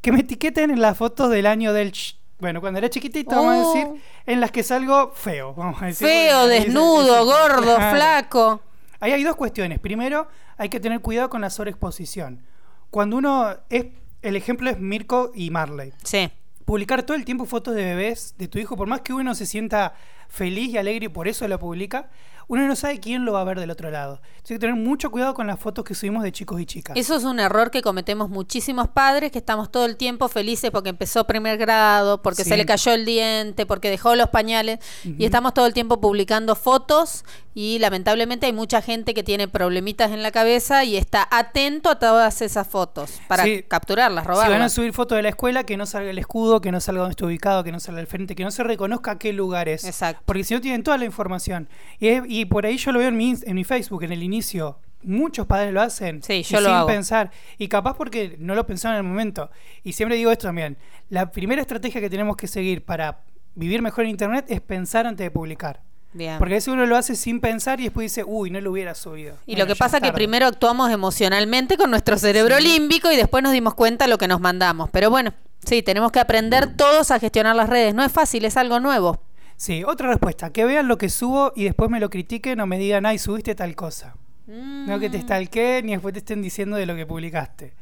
Que 0.00 0.12
me 0.12 0.20
etiqueten 0.20 0.70
en 0.70 0.80
las 0.80 0.96
fotos 0.96 1.30
del 1.30 1.46
año 1.46 1.72
del... 1.72 1.92
ch- 1.92 2.14
Bueno, 2.38 2.60
cuando 2.60 2.78
era 2.78 2.88
chiquitito, 2.88 3.30
vamos 3.34 3.54
a 3.54 3.58
Oh. 3.68 3.74
decir, 3.74 4.02
en 4.26 4.40
las 4.40 4.50
que 4.50 4.62
salgo 4.62 5.10
feo, 5.12 5.54
vamos 5.54 5.82
a 5.82 5.86
decir. 5.86 6.06
Feo, 6.06 6.46
desnudo, 6.46 7.24
gordo, 7.24 7.76
flaco. 7.90 8.60
Ahí 9.00 9.12
hay 9.12 9.24
dos 9.24 9.36
cuestiones. 9.36 9.78
Primero, 9.80 10.28
hay 10.56 10.68
que 10.68 10.78
tener 10.80 11.00
cuidado 11.00 11.28
con 11.30 11.40
la 11.40 11.50
sobreexposición. 11.50 12.42
Cuando 12.90 13.16
uno 13.16 13.56
es, 13.68 13.86
el 14.22 14.36
ejemplo 14.36 14.70
es 14.70 14.78
Mirko 14.78 15.32
y 15.34 15.50
Marley. 15.50 15.92
Sí. 16.04 16.30
Publicar 16.64 17.02
todo 17.02 17.16
el 17.16 17.24
tiempo 17.24 17.44
fotos 17.44 17.74
de 17.74 17.84
bebés 17.84 18.34
de 18.38 18.46
tu 18.48 18.58
hijo, 18.58 18.76
por 18.76 18.86
más 18.88 19.00
que 19.00 19.12
uno 19.12 19.34
se 19.34 19.46
sienta 19.46 19.94
feliz 20.28 20.70
y 20.70 20.78
alegre 20.78 21.06
y 21.06 21.08
por 21.08 21.26
eso 21.26 21.46
lo 21.48 21.58
publica, 21.58 22.10
uno 22.48 22.66
no 22.66 22.74
sabe 22.74 22.98
quién 22.98 23.24
lo 23.24 23.32
va 23.34 23.42
a 23.42 23.44
ver 23.44 23.60
del 23.60 23.70
otro 23.70 23.90
lado. 23.90 24.20
Entonces 24.30 24.50
hay 24.52 24.56
que 24.56 24.60
tener 24.60 24.74
mucho 24.76 25.10
cuidado 25.10 25.34
con 25.34 25.46
las 25.46 25.60
fotos 25.60 25.84
que 25.84 25.94
subimos 25.94 26.22
de 26.22 26.32
chicos 26.32 26.60
y 26.60 26.66
chicas. 26.66 26.96
Eso 26.96 27.14
es 27.14 27.24
un 27.24 27.38
error 27.40 27.70
que 27.70 27.82
cometemos 27.82 28.30
muchísimos 28.30 28.88
padres, 28.88 29.30
que 29.30 29.38
estamos 29.38 29.70
todo 29.70 29.84
el 29.84 29.96
tiempo 29.96 30.28
felices 30.28 30.70
porque 30.70 30.88
empezó 30.88 31.26
primer 31.26 31.58
grado, 31.58 32.22
porque 32.22 32.44
Sí. 32.44 32.50
se 32.50 32.56
le 32.56 32.64
cayó 32.66 32.92
el 32.92 33.04
diente, 33.04 33.66
porque 33.66 33.90
dejó 33.90 34.14
los 34.16 34.28
pañales, 34.30 34.78
y 35.04 35.24
estamos 35.24 35.52
todo 35.54 35.66
el 35.66 35.74
tiempo 35.74 36.00
publicando 36.00 36.54
fotos 36.56 37.24
y 37.60 37.80
lamentablemente 37.80 38.46
hay 38.46 38.52
mucha 38.52 38.80
gente 38.80 39.14
que 39.14 39.24
tiene 39.24 39.48
problemitas 39.48 40.12
en 40.12 40.22
la 40.22 40.30
cabeza 40.30 40.84
y 40.84 40.96
está 40.96 41.26
atento 41.28 41.90
a 41.90 41.98
todas 41.98 42.40
esas 42.40 42.68
fotos 42.68 43.20
para 43.26 43.42
Sí. 43.42 43.64
capturarlas, 43.66 44.22
Si 44.22 44.28
van 44.28 44.38
a 44.38 44.44
robarlas. 44.46 44.72
subir 44.72 44.92
fotos 44.92 45.16
de 45.16 45.22
la 45.22 45.30
escuela, 45.30 45.64
que 45.64 45.76
no 45.76 45.84
salga 45.84 46.10
el 46.10 46.18
escudo, 46.18 46.60
que 46.60 46.70
no 46.70 46.78
salga 46.80 47.00
donde 47.00 47.14
está 47.14 47.26
ubicado, 47.26 47.64
que 47.64 47.72
no 47.72 47.80
salga 47.80 48.00
el 48.00 48.06
frente, 48.06 48.36
que 48.36 48.44
no 48.44 48.52
se 48.52 48.62
reconozca 48.62 49.18
qué 49.18 49.32
lugar 49.32 49.68
es. 49.68 49.82
Exacto. 49.84 50.22
Porque 50.24 50.44
si 50.44 50.54
no 50.54 50.60
tienen 50.60 50.84
toda 50.84 50.98
la 50.98 51.04
información. 51.04 51.68
Y, 51.98 52.06
es- 52.06 52.22
y 52.28 52.44
por 52.44 52.64
ahí 52.64 52.76
yo 52.76 52.92
lo 52.92 53.00
veo 53.00 53.08
en 53.08 53.16
mi, 53.16 53.34
en 53.42 53.54
mi 53.56 53.64
Facebook, 53.64 54.04
en 54.04 54.12
el 54.12 54.22
inicio. 54.22 54.78
Muchos 55.02 55.44
padres 55.48 55.72
lo 55.72 55.80
hacen 55.82 56.22
Sí, 56.22 56.34
y 56.34 56.42
yo 56.44 56.60
lo 56.60 56.68
sin 56.68 56.76
hago. 56.76 56.86
pensar. 56.86 57.32
Y 57.58 57.66
capaz 57.66 57.94
porque 57.96 58.36
no 58.38 58.54
lo 58.54 58.66
pensaron 58.66 58.98
en 59.00 59.04
el 59.04 59.10
momento. 59.10 59.50
Y 59.82 59.94
siempre 59.94 60.16
digo 60.16 60.30
esto 60.30 60.46
también. 60.46 60.76
La 61.08 61.32
primera 61.32 61.60
estrategia 61.60 62.00
que 62.00 62.08
tenemos 62.08 62.36
que 62.36 62.46
seguir 62.46 62.84
para 62.84 63.22
vivir 63.56 63.82
mejor 63.82 64.04
en 64.04 64.10
Internet 64.10 64.44
es 64.48 64.60
pensar 64.60 65.08
antes 65.08 65.24
de 65.24 65.32
publicar. 65.32 65.80
Bien. 66.12 66.38
Porque 66.38 66.54
a 66.54 66.56
veces 66.56 66.68
uno 66.72 66.86
lo 66.86 66.96
hace 66.96 67.14
sin 67.16 67.40
pensar 67.40 67.80
y 67.80 67.84
después 67.84 68.06
dice, 68.06 68.24
uy, 68.24 68.50
no 68.50 68.60
lo 68.60 68.72
hubiera 68.72 68.94
subido. 68.94 69.36
Y 69.46 69.52
Bueno, 69.52 69.64
lo 69.64 69.74
que 69.74 69.78
pasa 69.78 69.98
es 69.98 70.02
que 70.02 70.12
primero 70.12 70.46
actuamos 70.46 70.90
emocionalmente 70.90 71.76
con 71.76 71.90
nuestro 71.90 72.16
cerebro 72.16 72.58
límbico 72.58 73.12
y 73.12 73.16
después 73.16 73.42
nos 73.42 73.52
dimos 73.52 73.74
cuenta 73.74 74.06
de 74.06 74.10
lo 74.10 74.18
que 74.18 74.28
nos 74.28 74.40
mandamos. 74.40 74.88
Pero 74.90 75.10
bueno, 75.10 75.34
sí, 75.64 75.82
tenemos 75.82 76.10
que 76.10 76.20
aprender 76.20 76.76
todos 76.76 77.10
a 77.10 77.18
gestionar 77.18 77.54
las 77.54 77.68
redes. 77.68 77.94
No 77.94 78.02
es 78.02 78.10
fácil, 78.10 78.44
es 78.44 78.56
algo 78.56 78.80
nuevo. 78.80 79.20
Sí, 79.56 79.84
otra 79.84 80.08
respuesta. 80.08 80.50
Que 80.50 80.64
vean 80.64 80.88
lo 80.88 80.98
que 80.98 81.10
subo 81.10 81.52
y 81.54 81.64
después 81.64 81.90
me 81.90 82.00
lo 82.00 82.10
critiquen 82.10 82.60
o 82.60 82.66
me 82.66 82.78
digan, 82.78 83.04
ay, 83.06 83.18
subiste 83.18 83.54
tal 83.54 83.74
cosa. 83.74 84.14
No 84.46 84.98
que 84.98 85.10
te 85.10 85.20
stalkeen 85.20 85.84
ni 85.84 85.92
después 85.92 86.14
te 86.14 86.20
estén 86.20 86.40
diciendo 86.40 86.76
de 86.76 86.86
lo 86.86 86.96
que 86.96 87.04
publicaste. 87.04 87.74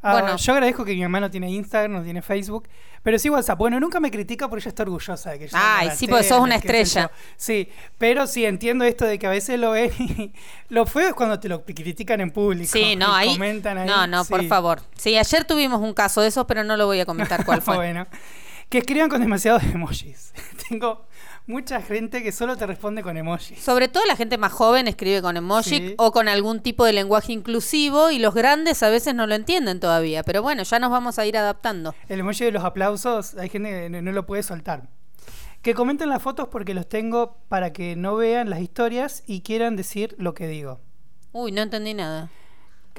Ah, 0.00 0.12
Bueno. 0.12 0.36
yo 0.36 0.52
agradezco 0.52 0.84
que 0.84 0.94
mi 0.94 1.02
mamá 1.02 1.18
no 1.20 1.30
tiene 1.30 1.50
Instagram, 1.50 1.92
no 1.92 2.02
tiene 2.02 2.22
Facebook, 2.22 2.68
pero 3.02 3.18
sí 3.18 3.28
WhatsApp. 3.30 3.58
Bueno, 3.58 3.80
nunca 3.80 3.98
me 3.98 4.10
critica 4.12 4.48
porque 4.48 4.62
ella 4.62 4.68
está 4.68 4.84
orgullosa 4.84 5.30
de 5.32 5.38
que 5.40 5.48
yo 5.48 5.56
Ay, 5.60 5.90
sí, 5.96 6.06
porque 6.06 6.24
sos 6.24 6.40
una 6.40 6.54
estrella. 6.56 7.10
Sí, 7.36 7.68
pero 7.98 8.26
sí 8.28 8.44
entiendo 8.44 8.84
esto 8.84 9.04
de 9.04 9.18
que 9.18 9.26
a 9.26 9.30
veces 9.30 9.58
lo 9.58 9.72
ven 9.72 9.90
y 9.98 10.32
lo 10.68 10.86
feo 10.86 11.08
es 11.08 11.14
cuando 11.14 11.40
te 11.40 11.48
lo 11.48 11.64
critican 11.64 12.20
en 12.20 12.30
público. 12.30 12.70
Sí, 12.72 12.94
no, 12.94 13.12
ahí. 13.12 13.32
comentan 13.32 13.76
ahí. 13.78 13.88
No, 13.88 14.06
no, 14.06 14.24
por 14.24 14.44
favor. 14.46 14.82
Sí, 14.96 15.16
ayer 15.16 15.44
tuvimos 15.44 15.80
un 15.80 15.94
caso 15.94 16.20
de 16.20 16.28
esos, 16.28 16.44
pero 16.46 16.62
no 16.62 16.76
lo 16.76 16.86
voy 16.86 17.00
a 17.00 17.06
comentar 17.06 17.44
cuál 17.44 17.60
fue. 17.60 17.74
bueno, 17.76 18.06
que 18.68 18.78
escriban 18.78 19.08
con 19.08 19.20
demasiados 19.20 19.62
emojis. 19.74 20.32
Tengo 20.68 21.06
mucha 21.48 21.82
gente 21.82 22.22
que 22.22 22.30
solo 22.30 22.56
te 22.56 22.66
responde 22.66 23.02
con 23.02 23.16
emojis. 23.16 23.58
Sobre 23.58 23.88
todo 23.88 24.04
la 24.06 24.14
gente 24.14 24.38
más 24.38 24.52
joven 24.52 24.86
escribe 24.86 25.20
con 25.22 25.36
emoji 25.36 25.70
Sí. 25.70 25.94
o 25.98 26.12
con 26.12 26.28
algún 26.28 26.60
tipo 26.60 26.84
de 26.84 26.92
lenguaje 26.92 27.32
inclusivo 27.32 28.10
y 28.10 28.18
los 28.20 28.34
grandes 28.34 28.82
a 28.84 28.88
veces 28.90 29.14
no 29.14 29.26
lo 29.26 29.34
entienden 29.34 29.80
todavía. 29.80 30.22
Pero 30.22 30.42
bueno, 30.42 30.62
ya 30.62 30.78
nos 30.78 30.90
vamos 30.90 31.18
a 31.18 31.26
ir 31.26 31.36
adaptando. 31.36 31.94
El 32.08 32.20
emoji 32.20 32.44
de 32.44 32.52
los 32.52 32.62
aplausos, 32.64 33.34
hay 33.34 33.48
gente 33.48 33.70
que 33.70 33.88
no 34.02 34.12
lo 34.12 34.26
puede 34.26 34.42
soltar. 34.44 34.88
Que 35.62 35.74
comenten 35.74 36.08
las 36.08 36.22
fotos 36.22 36.48
porque 36.48 36.72
los 36.74 36.88
tengo 36.88 37.38
para 37.48 37.72
que 37.72 37.96
no 37.96 38.14
vean 38.14 38.48
las 38.50 38.60
historias 38.60 39.24
y 39.26 39.40
quieran 39.40 39.74
decir 39.74 40.14
lo 40.18 40.34
que 40.34 40.46
digo. 40.46 40.80
Uy, 41.32 41.50
no 41.50 41.62
entendí 41.62 41.94
nada. 41.94 42.30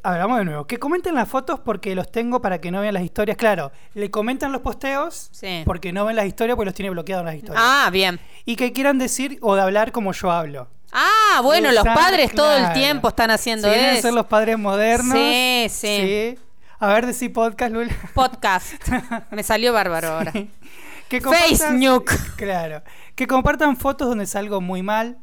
Hablamos 0.04 0.38
de 0.40 0.46
nuevo. 0.46 0.66
Que 0.68 0.78
comenten 0.78 1.16
las 1.16 1.28
fotos 1.28 1.60
porque 1.60 1.94
los 1.96 2.12
tengo 2.12 2.42
para 2.42 2.60
que 2.62 2.72
no 2.72 2.82
vean 2.82 2.94
las 2.94 3.04
historias. 3.04 3.38
Claro, 3.38 3.72
le 3.94 4.10
comentan 4.10 4.52
los 4.52 4.62
posteos 4.62 5.30
Sí. 5.32 5.64
porque 5.66 5.92
no 5.92 6.06
ven 6.06 6.16
las 6.16 6.26
historias 6.26 6.56
porque 6.56 6.68
los 6.68 6.76
tiene 6.76 6.90
bloqueados 6.90 7.26
las 7.26 7.36
historias. 7.36 7.64
Ah, 7.66 7.90
bien. 7.92 8.20
Y 8.46 8.56
que 8.56 8.72
quieran 8.72 8.98
decir 8.98 9.38
o 9.42 9.56
de 9.56 9.62
hablar 9.62 9.92
como 9.92 10.14
yo 10.14 10.32
hablo. 10.32 10.68
Ah, 10.92 11.42
bueno, 11.44 11.72
los 11.72 11.84
padres 11.84 12.32
todo 12.34 12.56
el 12.56 12.74
tiempo 12.74 13.10
están 13.10 13.30
haciendo 13.32 13.72
Si 13.72 13.78
a 13.80 13.92
eso. 13.94 14.02
ser 14.04 14.14
los 14.14 14.26
padres 14.26 14.58
modernos. 14.58 15.14
Sí, 15.18 15.68
sí. 15.70 16.38
A 16.80 16.88
ver, 16.94 17.06
decir 17.06 17.32
podcast, 17.34 17.72
Lula. 17.74 17.94
Podcast. 18.14 18.74
Me 19.32 19.44
salió 19.44 19.74
bárbaro 19.74 20.08
ahora. 20.14 20.32
Que 21.10 21.20
Face 21.22 21.72
nuke. 21.74 22.16
Claro. 22.38 22.82
Que 23.16 23.28
compartan 23.28 23.76
fotos 23.76 24.08
donde 24.08 24.26
salgo 24.26 24.62
muy 24.62 24.82
mal. 24.82 25.18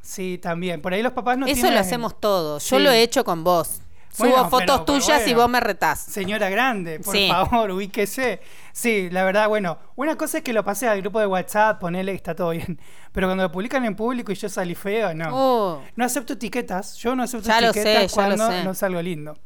Sí, 0.00 0.38
también. 0.38 0.80
Por 0.82 0.94
ahí 0.94 1.02
los 1.02 1.12
papás 1.12 1.36
no 1.38 1.46
Eso 1.46 1.54
tienen... 1.54 1.74
lo 1.74 1.80
hacemos 1.80 2.18
todos. 2.20 2.68
Yo 2.68 2.78
Sí. 2.78 2.82
lo 2.82 2.90
he 2.90 3.02
hecho 3.02 3.24
con 3.24 3.44
vos. 3.44 3.80
Subo 4.16 4.28
Bueno, 4.28 4.48
fotos 4.48 4.64
pero- 4.66 4.84
tuyas 4.84 5.26
y 5.26 5.34
vos 5.34 5.48
me 5.48 5.58
retás. 5.58 5.98
Señora 5.98 6.48
grande, 6.48 7.00
por 7.00 7.16
Sí. 7.16 7.28
favor, 7.28 7.72
ubíquese. 7.72 8.40
Sí, 8.72 9.10
la 9.10 9.24
verdad, 9.24 9.48
bueno, 9.48 9.78
una 9.96 10.16
cosa 10.16 10.38
es 10.38 10.44
que 10.44 10.52
lo 10.52 10.64
pasé 10.64 10.86
al 10.88 11.00
grupo 11.00 11.18
de 11.18 11.26
WhatsApp, 11.26 11.80
ponele 11.80 12.12
que 12.12 12.16
está 12.16 12.34
todo 12.36 12.50
bien. 12.50 12.78
Pero 13.12 13.26
cuando 13.26 13.42
lo 13.42 13.50
publican 13.50 13.84
en 13.84 13.96
público 13.96 14.30
y 14.30 14.36
yo 14.36 14.48
salí 14.48 14.76
feo, 14.76 15.14
no. 15.14 15.30
Oh. 15.32 15.82
No 15.96 16.04
acepto 16.04 16.34
etiquetas. 16.34 16.94
Yo 16.96 17.16
no 17.16 17.24
acepto 17.24 17.48
Ya 17.48 17.58
etiquetas 17.58 18.10
sé, 18.12 18.14
cuando 18.14 18.50
no 18.62 18.74
salgo 18.74 19.02
lindo. 19.02 19.36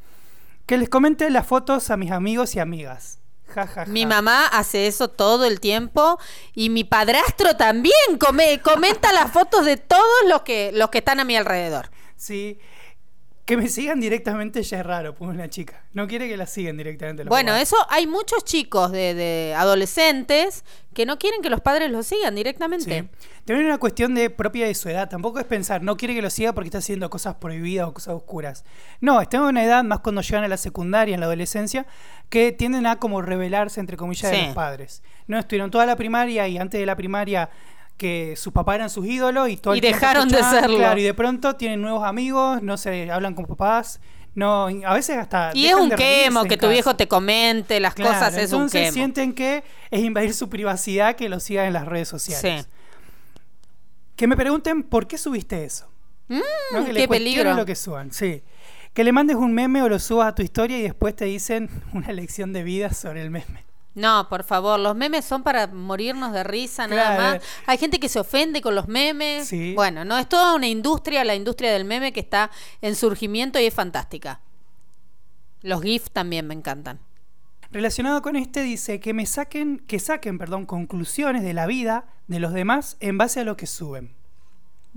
Que 0.66 0.76
les 0.76 0.90
comente 0.90 1.30
las 1.30 1.46
fotos 1.46 1.90
a 1.90 1.96
mis 1.96 2.10
amigos 2.10 2.54
y 2.54 2.60
amigas. 2.60 3.20
Ja, 3.46 3.66
ja, 3.66 3.87
ja. 3.87 3.90
Mi 3.90 4.04
mamá 4.04 4.46
hace 4.48 4.87
eso 4.87 5.08
todo 5.08 5.46
el 5.46 5.60
tiempo 5.60 6.18
y 6.52 6.68
mi 6.68 6.84
padrastro 6.84 7.56
también 7.56 7.94
come- 8.20 8.60
comenta 8.62 9.10
las 9.14 9.30
fotos 9.32 9.64
de 9.64 9.78
todos 9.78 10.04
los 10.28 10.42
que, 10.42 10.70
los 10.75 10.90
que 10.90 10.98
están 10.98 11.20
a 11.20 11.25
mi 11.25 11.37
alrededor. 11.37 11.88
Sí. 12.16 12.58
Que 13.49 13.57
me 13.57 13.67
sigan 13.69 13.99
directamente 13.99 14.62
ya 14.62 14.81
es 14.81 14.85
raro, 14.85 15.14
pues 15.14 15.31
una 15.31 15.49
chica. 15.49 15.83
No 15.95 16.07
quiere 16.07 16.28
que 16.28 16.37
la 16.37 16.47
sigan 16.47 16.76
directamente. 16.76 17.25
los 17.25 17.31
Bueno, 17.31 17.52
papás. 17.52 17.62
eso 17.62 17.76
hay 17.88 18.07
muchos 18.07 18.45
chicos 18.45 18.93
de, 18.93 19.14
de 19.14 19.55
adolescentes 19.57 20.67
que 20.93 21.07
no 21.07 21.19
quieren 21.19 21.40
que 21.40 21.49
los 21.49 21.62
padres 21.62 21.90
los 21.90 22.07
sigan 22.07 22.35
directamente. 22.35 22.85
Sí. 23.00 23.09
También 23.47 23.67
una 23.67 23.78
cuestión 23.78 24.14
de 24.14 24.28
propia 24.28 24.67
de 24.67 24.75
su 24.75 24.90
edad. 24.90 25.09
Tampoco 25.09 25.38
es 25.38 25.47
pensar, 25.47 25.83
no 25.83 25.97
quiere 25.97 26.14
que 26.14 26.21
lo 26.21 26.28
siga 26.28 26.52
porque 26.52 26.69
está 26.69 26.76
haciendo 26.78 27.09
cosas 27.09 27.37
prohibidas 27.37 27.88
o 27.88 27.95
cosas 27.95 28.14
oscuras. 28.17 28.64
No, 29.00 29.19
está 29.19 29.38
en 29.38 29.45
una 29.45 29.64
edad, 29.64 29.83
más 29.83 30.00
cuando 30.00 30.21
llegan 30.21 30.45
a 30.45 30.49
la 30.49 30.59
secundaria, 30.59 31.14
en 31.14 31.21
la 31.21 31.26
adolescencia, 31.26 31.87
que 32.28 32.52
tienden 32.52 32.87
a 32.87 32.97
como 32.97 33.23
rebelarse, 33.23 33.81
entre 33.81 33.97
comillas, 33.97 34.31
de 34.31 34.43
los 34.43 34.55
padres. 34.55 35.02
No, 35.26 35.38
estuvieron 35.38 35.71
toda 35.71 35.87
la 35.87 35.97
primaria 35.97 36.47
y 36.49 36.59
antes 36.59 36.78
de 36.78 36.85
la 36.85 36.97
primaria 36.97 37.49
que 37.99 38.35
sus 38.37 38.52
papás 38.55 38.76
eran 38.76 38.88
sus 38.90 39.05
ídolos 39.05 39.50
y 39.50 39.57
todo 39.59 39.75
el 39.75 39.78
Y 39.78 39.81
dejaron 39.83 40.28
de 40.28 40.43
serlo. 40.43 40.78
Claro, 40.78 40.99
y 40.99 41.02
de 41.02 41.12
pronto 41.14 41.57
tienen 41.57 41.83
nuevos 41.83 42.05
amigos, 42.05 42.62
no 42.62 42.76
se 42.78 43.11
hablan 43.11 43.35
con 43.35 43.45
papás, 43.45 44.00
no, 44.35 44.67
a 44.69 44.95
veces 44.95 45.17
hasta 45.19 45.50
Y 45.52 45.67
es 45.67 45.75
un 45.75 45.90
quemo 45.90 46.45
que 46.45 46.57
tu 46.57 46.62
casa. 46.62 46.73
viejo 46.73 46.97
te 46.97 47.09
comente 47.09 47.81
las 47.81 47.95
Claro, 47.95 48.14
cosas, 48.14 48.35
es 48.37 48.52
un 48.52 48.59
entonces 48.62 48.81
quemo. 48.83 48.93
sienten 48.95 49.33
que 49.35 49.64
es 49.90 50.00
invadir 50.00 50.33
su 50.33 50.49
privacidad 50.49 51.17
que 51.17 51.28
lo 51.28 51.40
sigan 51.40 51.67
en 51.67 51.73
las 51.73 51.87
redes 51.87 52.09
sociales. 52.09 52.64
Sí. 52.64 52.71
Que 54.17 54.26
me 54.26 54.37
pregunten 54.37 54.83
por 54.85 55.07
qué 55.07 55.19
subiste 55.19 55.64
eso. 55.64 55.88
Mm, 56.28 56.40
¿no? 56.73 56.85
Que 56.85 56.93
qué 56.93 57.09
peligro. 57.09 57.55
lo 57.55 57.67
que 57.67 57.75
suban, 57.75 58.12
sí. 58.12 58.43
Que 58.95 59.02
le 59.05 59.12
mandes 59.12 59.37
un 59.37 59.52
meme 59.55 59.83
o 59.83 59.88
lo 59.88 59.99
subas 59.99 60.28
a 60.28 60.35
tu 60.35 60.43
historia 60.43 60.78
y 60.78 60.83
después 60.83 61.17
te 61.17 61.25
dicen 61.25 61.69
una 61.93 62.12
lección 62.12 62.52
de 62.52 62.62
vida 62.62 62.93
sobre 62.93 63.23
el 63.23 63.31
meme. 63.31 63.64
No, 63.99 64.28
por 64.28 64.45
favor, 64.45 64.78
los 64.78 64.95
memes 64.95 65.25
son 65.25 65.43
para 65.43 65.67
morirnos 65.67 66.33
de 66.33 66.45
risa 66.45 66.87
nada 66.87 67.17
Claro. 67.17 67.23
más. 67.38 67.43
Hay 67.67 67.78
gente 67.78 67.99
que 67.99 68.09
se 68.09 68.21
ofende 68.21 68.62
con 68.62 68.75
los 68.76 68.87
memes. 68.87 69.49
Sí. 69.49 69.75
Bueno, 69.75 70.05
no, 70.05 70.17
es 70.19 70.28
toda 70.28 70.55
una 70.55 70.69
industria, 70.69 71.25
la 71.25 71.35
industria 71.35 71.73
del 71.73 71.85
meme 71.85 72.12
que 72.12 72.21
está 72.21 72.50
en 72.81 72.95
surgimiento 72.95 73.59
y 73.59 73.64
es 73.67 73.75
fantástica. 73.75 74.40
Los 75.62 75.83
GIF 75.83 76.11
también 76.11 76.47
me 76.47 76.55
encantan. 76.55 77.00
Relacionado 77.73 78.23
con 78.23 78.37
este 78.37 78.62
dice 78.62 79.00
que 79.00 79.12
me 79.12 79.26
saquen, 79.26 79.78
que 79.87 79.99
saquen, 79.99 80.38
perdón, 80.38 80.64
conclusiones 80.64 81.43
de 81.43 81.52
la 81.52 81.67
vida 81.67 82.07
de 82.28 82.38
los 82.38 82.52
demás 82.52 82.97
en 83.00 83.19
base 83.19 83.40
a 83.40 83.45
lo 83.45 83.57
que 83.57 83.67
suben. 83.67 84.14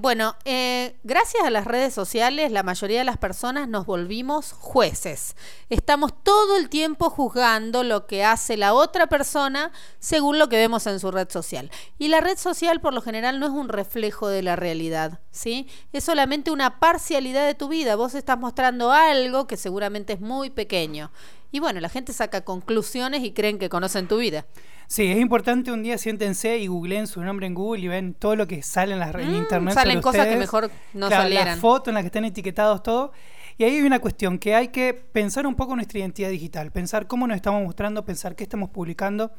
Bueno, 0.01 0.35
eh, 0.45 0.95
gracias 1.03 1.43
a 1.43 1.51
las 1.51 1.65
redes 1.65 1.93
sociales, 1.93 2.51
la 2.51 2.63
mayoría 2.63 2.97
de 2.97 3.05
las 3.05 3.19
personas 3.19 3.67
nos 3.67 3.85
volvimos 3.85 4.51
jueces. 4.51 5.35
Estamos 5.69 6.11
todo 6.23 6.57
el 6.57 6.69
tiempo 6.69 7.11
juzgando 7.11 7.83
lo 7.83 8.07
que 8.07 8.23
hace 8.23 8.57
la 8.57 8.73
otra 8.73 9.05
persona 9.05 9.71
según 9.99 10.39
lo 10.39 10.49
que 10.49 10.55
vemos 10.55 10.87
en 10.87 10.99
su 10.99 11.11
red 11.11 11.29
social. 11.29 11.69
Y 11.99 12.07
la 12.07 12.19
red 12.19 12.39
social, 12.39 12.81
por 12.81 12.95
lo 12.95 13.01
general, 13.01 13.39
no 13.39 13.45
es 13.45 13.51
un 13.51 13.69
reflejo 13.69 14.27
de 14.27 14.41
la 14.41 14.55
realidad, 14.55 15.19
¿sí? 15.29 15.67
Es 15.93 16.03
solamente 16.03 16.49
una 16.49 16.79
parcialidad 16.79 17.45
de 17.45 17.53
tu 17.53 17.67
vida. 17.67 17.95
Vos 17.95 18.15
estás 18.15 18.39
mostrando 18.39 18.91
algo 18.91 19.45
que 19.45 19.55
seguramente 19.55 20.13
es 20.13 20.19
muy 20.19 20.49
pequeño. 20.49 21.11
Y 21.51 21.59
bueno, 21.59 21.79
la 21.79 21.89
gente 21.89 22.11
saca 22.11 22.41
conclusiones 22.41 23.23
y 23.23 23.33
creen 23.33 23.59
que 23.59 23.69
conocen 23.69 24.07
tu 24.07 24.17
vida. 24.17 24.47
Sí, 24.91 25.09
es 25.09 25.19
importante 25.19 25.71
un 25.71 25.83
día 25.83 25.97
siéntense 25.97 26.57
y 26.57 26.67
googleen 26.67 27.07
su 27.07 27.21
nombre 27.23 27.47
en 27.47 27.53
Google 27.53 27.81
y 27.81 27.87
ven 27.87 28.13
todo 28.13 28.35
lo 28.35 28.45
que 28.45 28.61
sale 28.61 28.91
en, 28.91 28.99
las, 28.99 29.15
en 29.15 29.31
Mm, 29.31 29.35
internet. 29.35 29.73
salen 29.73 30.01
sobre 30.01 30.03
cosas 30.03 30.27
que 30.27 30.35
mejor 30.35 30.69
no 30.93 31.07
Claro, 31.07 31.23
salieran. 31.23 31.47
Las 31.47 31.59
fotos 31.59 31.87
en 31.87 31.93
las 31.93 32.03
que 32.03 32.07
están 32.07 32.25
etiquetados 32.25 32.83
todo. 32.83 33.13
Y 33.57 33.63
ahí 33.63 33.75
hay 33.77 33.83
una 33.83 33.99
cuestión 33.99 34.37
que 34.37 34.53
hay 34.53 34.67
que 34.67 34.93
pensar 34.93 35.47
un 35.47 35.55
poco 35.55 35.77
nuestra 35.77 35.97
identidad 35.99 36.29
digital, 36.29 36.71
pensar 36.73 37.07
cómo 37.07 37.25
nos 37.25 37.37
estamos 37.37 37.63
mostrando, 37.63 38.03
pensar 38.03 38.35
qué 38.35 38.43
estamos 38.43 38.69
publicando, 38.69 39.31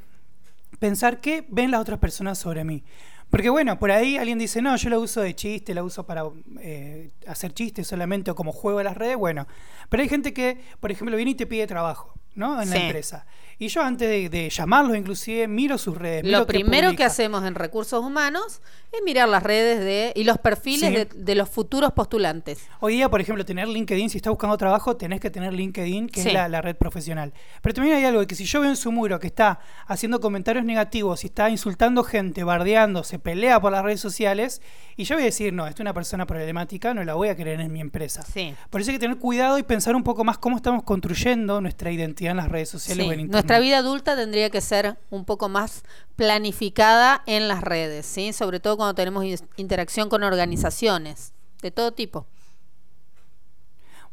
pensar 0.78 1.21
qué 1.21 1.44
ven 1.50 1.71
las 1.71 1.82
otras 1.82 1.99
personas 1.99 2.38
sobre 2.38 2.64
mí. 2.64 2.82
Porque 3.28 3.50
bueno, 3.50 3.78
por 3.78 3.90
ahí 3.90 4.16
alguien 4.16 4.38
dice, 4.38 4.62
no, 4.62 4.75
yo 4.76 4.88
la 4.88 4.99
uso 4.99 5.21
de 5.21 5.35
chiste, 5.37 5.75
la 5.75 5.82
uso 5.85 6.06
para 6.06 6.23
eh, 6.61 7.11
hacer 7.26 7.52
chistes 7.52 7.87
solamente 7.87 8.30
o 8.30 8.35
como 8.35 8.52
juego 8.52 8.78
a 8.78 8.85
las 8.85 8.97
redes, 8.97 9.18
bueno. 9.18 9.47
Pero 9.90 10.02
hay 10.02 10.09
gente 10.09 10.32
que, 10.32 10.62
por 10.80 10.90
ejemplo, 10.90 11.14
viene 11.14 11.32
y 11.32 11.35
te 11.35 11.47
pide 11.47 11.66
trabajo, 11.66 12.14
¿no? 12.34 12.60
En 12.60 12.70
la 12.70 12.76
empresa. 12.76 13.26
Y 13.58 13.68
yo 13.68 13.80
antes 13.82 14.08
de, 14.08 14.28
de 14.28 14.50
llamarlos 14.50 14.96
inclusive, 14.96 15.46
miro 15.46 15.78
sus 15.78 15.96
redes. 15.96 16.24
miro 16.24 16.40
Lo 16.40 16.46
primero 16.46 16.96
que 16.96 17.04
hacemos 17.04 17.44
en 17.44 17.54
recursos 17.54 18.02
humanos 18.04 18.60
es 18.90 19.00
mirar 19.04 19.28
las 19.28 19.42
redes 19.42 19.78
de 19.80 20.12
y 20.16 20.24
los 20.24 20.38
perfiles 20.38 20.90
Sí. 20.90 20.94
de, 20.96 21.04
de 21.14 21.34
los 21.36 21.48
futuros 21.48 21.92
postulantes. 21.92 22.66
Hoy 22.80 22.94
día, 22.94 23.08
por 23.08 23.20
ejemplo, 23.20 23.44
tener 23.44 23.68
LinkedIn, 23.68 24.10
si 24.10 24.16
estás 24.18 24.30
buscando 24.32 24.56
trabajo, 24.56 24.96
tenés 24.96 25.20
que 25.20 25.30
tener 25.30 25.52
LinkedIn, 25.52 26.08
que 26.08 26.22
Sí. 26.22 26.28
es 26.28 26.34
la, 26.34 26.48
la 26.48 26.60
red 26.60 26.74
profesional. 26.76 27.32
Pero 27.62 27.74
también 27.74 27.96
hay 27.96 28.04
algo 28.04 28.20
de 28.20 28.26
que 28.26 28.34
si 28.34 28.44
yo 28.46 28.60
veo 28.60 28.70
en 28.70 28.76
su 28.76 28.90
muro 28.90 29.20
que 29.20 29.28
está 29.28 29.60
haciendo 29.86 30.20
comentarios 30.20 30.64
negativos, 30.64 31.22
y 31.22 31.28
está 31.28 31.48
insultando 31.48 32.02
gente, 32.02 32.42
bardeando, 32.42 33.04
se 33.04 33.18
pelea 33.20 33.60
por 33.60 33.70
las 33.70 33.84
redes 33.84 34.00
sociales, 34.00 34.60
y 34.96 35.04
yo 35.04 35.14
voy 35.14 35.22
a 35.22 35.26
decir, 35.26 35.52
no, 35.52 35.66
esta 35.68 35.76
es 35.76 35.80
una 35.80 35.94
persona 35.94 36.26
problemática, 36.26 36.94
no 36.94 37.04
la 37.04 37.14
voy 37.14 37.28
a 37.28 37.36
querer 37.36 37.60
en 37.60 37.72
mi 37.72 37.80
empresa. 37.80 38.24
Por 38.70 38.80
eso 38.80 38.90
hay 38.90 38.96
que 38.96 39.00
tener 39.00 39.18
cuidado 39.18 39.56
y 39.58 39.62
pensar 39.62 39.94
un 39.94 40.02
poco 40.02 40.24
más 40.24 40.36
cómo 40.38 40.56
estamos 40.56 40.82
construyendo 40.82 41.60
nuestra 41.60 41.92
identidad 41.92 42.21
en 42.30 42.36
las 42.36 42.48
redes 42.48 42.68
sociales 42.68 43.04
Sí, 43.04 43.10
o 43.10 43.12
en 43.12 43.20
Internet. 43.20 43.32
Nuestra 43.32 43.58
vida 43.58 43.78
adulta 43.78 44.16
tendría 44.16 44.50
que 44.50 44.60
ser 44.60 44.96
un 45.10 45.24
poco 45.24 45.48
más 45.48 45.82
planificada 46.16 47.22
en 47.26 47.48
las 47.48 47.62
redes, 47.62 48.06
¿sí? 48.06 48.32
Sobre 48.32 48.60
todo 48.60 48.76
cuando 48.76 48.94
tenemos 48.94 49.24
interacción 49.56 50.08
con 50.08 50.22
organizaciones 50.22 51.32
de 51.60 51.70
todo 51.70 51.92
tipo. 51.92 52.26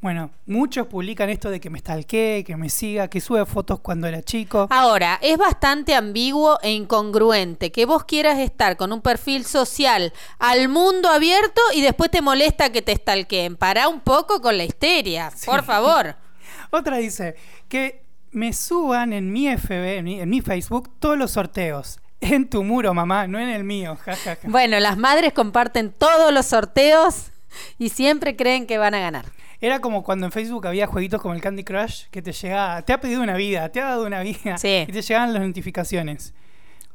Bueno, 0.02 0.32
muchos 0.46 0.88
publican 0.88 1.30
esto 1.30 1.50
de 1.50 1.60
que 1.60 1.70
me 1.70 1.80
stalkee, 1.80 2.46
que 2.46 2.56
me 2.56 2.70
siga, 2.70 3.10
que 3.10 3.20
sube 3.20 3.46
fotos 3.46 3.82
cuando 3.82 4.08
era 4.08 4.22
chico. 4.22 4.68
Ahora, 4.70 5.20
es 5.22 5.38
bastante 5.38 5.94
ambiguo 5.94 6.58
e 6.62 6.72
incongruente 6.72 7.74
que 7.74 7.86
vos 7.86 8.06
quieras 8.06 8.40
estar 8.40 8.78
con 8.78 8.94
un 8.94 9.02
perfil 9.02 9.46
social 9.46 10.14
al 10.38 10.70
mundo 10.70 11.10
abierto 11.10 11.62
y 11.76 11.82
después 11.82 12.10
te 12.12 12.22
molesta 12.22 12.72
que 12.72 12.82
te 12.82 12.96
stalkeen. 12.96 13.58
Pará 13.58 13.90
un 13.90 14.00
poco 14.00 14.40
con 14.40 14.58
la 14.58 14.64
histeria, 14.64 15.34
por 15.46 15.64
favor. 15.64 16.16
Otra 16.72 16.98
dice 16.98 17.36
que 17.68 18.04
me 18.32 18.54
suban 18.54 19.14
en 19.14 19.32
mi 19.32 19.48
FB, 19.48 19.98
en 19.98 20.06
mi, 20.06 20.20
en 20.22 20.30
mi 20.30 20.42
Facebook, 20.42 20.90
todos 21.00 21.18
los 21.18 21.32
sorteos. 21.32 22.00
En 22.22 22.50
tu 22.50 22.66
muro, 22.66 22.94
mamá, 22.94 23.28
no 23.28 23.40
en 23.40 23.48
el 23.48 23.64
mío. 23.64 23.96
Ja, 24.04 24.14
ja, 24.14 24.36
ja. 24.36 24.50
Bueno, 24.50 24.78
las 24.82 24.98
madres 24.98 25.32
comparten 25.32 25.94
todos 25.94 26.34
los 26.34 26.48
sorteos 26.48 27.32
y 27.78 27.88
siempre 27.90 28.36
creen 28.36 28.68
que 28.68 28.78
van 28.78 28.94
a 28.94 29.00
ganar. 29.00 29.24
Era 29.62 29.80
como 29.80 30.04
cuando 30.04 30.26
en 30.26 30.34
Facebook 30.34 30.68
había 30.68 30.86
jueguitos 30.86 31.22
como 31.22 31.34
el 31.34 31.40
Candy 31.40 31.64
Crush 31.64 32.08
que 32.12 32.22
te 32.22 32.34
llegaba, 32.34 32.82
te 32.82 32.92
ha 32.92 33.00
pedido 33.00 33.22
una 33.24 33.36
vida, 33.36 33.70
te 33.70 33.80
ha 33.80 33.86
dado 33.86 34.06
una 34.06 34.20
vida 34.22 34.58
Sí. 34.58 34.86
y 34.88 34.92
te 34.92 35.02
llegaban 35.02 35.34
las 35.34 35.44
notificaciones. 35.44 36.34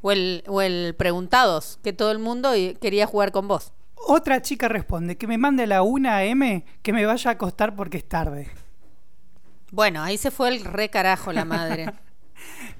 O 0.02 0.12
el, 0.12 0.45
o 0.47 0.61
el 0.61 0.95
preguntados, 0.95 1.78
que 1.83 1.95
todo 1.95 2.11
el 2.11 2.19
mundo 2.19 2.52
quería 2.78 3.07
jugar 3.07 3.33
con 3.33 3.49
vos. 3.49 3.73
Otra 4.07 4.43
chica 4.43 4.69
responde 4.69 5.16
que 5.16 5.26
me 5.26 5.38
mande 5.38 5.62
a 5.62 5.66
la 5.66 5.83
1 5.83 6.11
AM 6.11 6.64
que 6.83 6.93
me 6.93 7.07
vaya 7.07 7.31
a 7.31 7.33
acostar 7.35 7.75
porque 7.75 7.97
es 7.97 8.07
tarde. 8.07 8.50
Bueno, 9.75 10.02
ahí 10.02 10.16
se 10.16 10.31
fue 10.31 10.49
el 10.49 10.64
re 10.64 10.88
carajo 10.88 11.33
la 11.33 11.45
madre. 11.45 11.93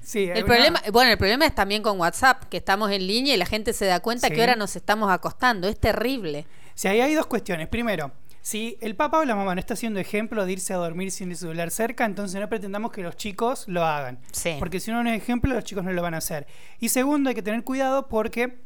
Sí, 0.01 0.25
El 0.25 0.43
una- 0.43 0.45
problema, 0.45 0.81
bueno, 0.91 1.09
el 1.11 1.17
problema 1.17 1.45
es 1.47 1.55
también 1.55 1.81
con 1.81 1.99
WhatsApp, 1.99 2.43
que 2.43 2.57
estamos 2.57 2.91
en 2.91 3.07
línea 3.07 3.33
y 3.33 3.37
la 3.37 3.47
gente 3.47 3.73
se 3.73 3.85
da 3.85 3.99
cuenta 4.01 4.27
Sí. 4.27 4.35
que 4.35 4.41
ahora 4.41 4.55
nos 4.55 4.75
estamos 4.75 5.09
acostando. 5.11 5.67
Es 5.67 5.79
terrible. 5.79 6.45
Si 6.75 6.87
ahí 6.87 7.01
hay 7.01 7.15
dos 7.15 7.25
cuestiones. 7.25 7.67
Primero, 7.69 8.11
si 8.41 8.77
el 8.81 8.95
papá 8.95 9.17
o 9.19 9.25
la 9.25 9.33
mamá 9.35 9.55
no 9.55 9.59
está 9.59 9.73
haciendo 9.73 9.99
ejemplo 9.99 10.45
de 10.45 10.51
irse 10.51 10.73
a 10.73 10.77
dormir 10.77 11.09
sin 11.09 11.31
el 11.31 11.37
celular 11.37 11.71
cerca, 11.71 12.05
entonces 12.05 12.39
no 12.39 12.47
pretendamos 12.47 12.91
que 12.91 13.01
los 13.01 13.15
chicos 13.17 13.63
lo 13.67 13.83
hagan. 13.83 14.19
Sí. 14.31 14.55
Porque 14.59 14.79
si 14.79 14.91
uno 14.91 15.01
no 15.03 15.09
es 15.09 15.17
ejemplo, 15.19 15.51
los 15.51 15.63
chicos 15.63 15.83
no 15.83 15.91
lo 15.91 16.01
van 16.03 16.13
a 16.13 16.17
hacer. 16.17 16.45
Y 16.79 16.89
segundo, 16.89 17.29
hay 17.29 17.35
que 17.35 17.41
tener 17.41 17.63
cuidado 17.63 18.07
porque 18.07 18.59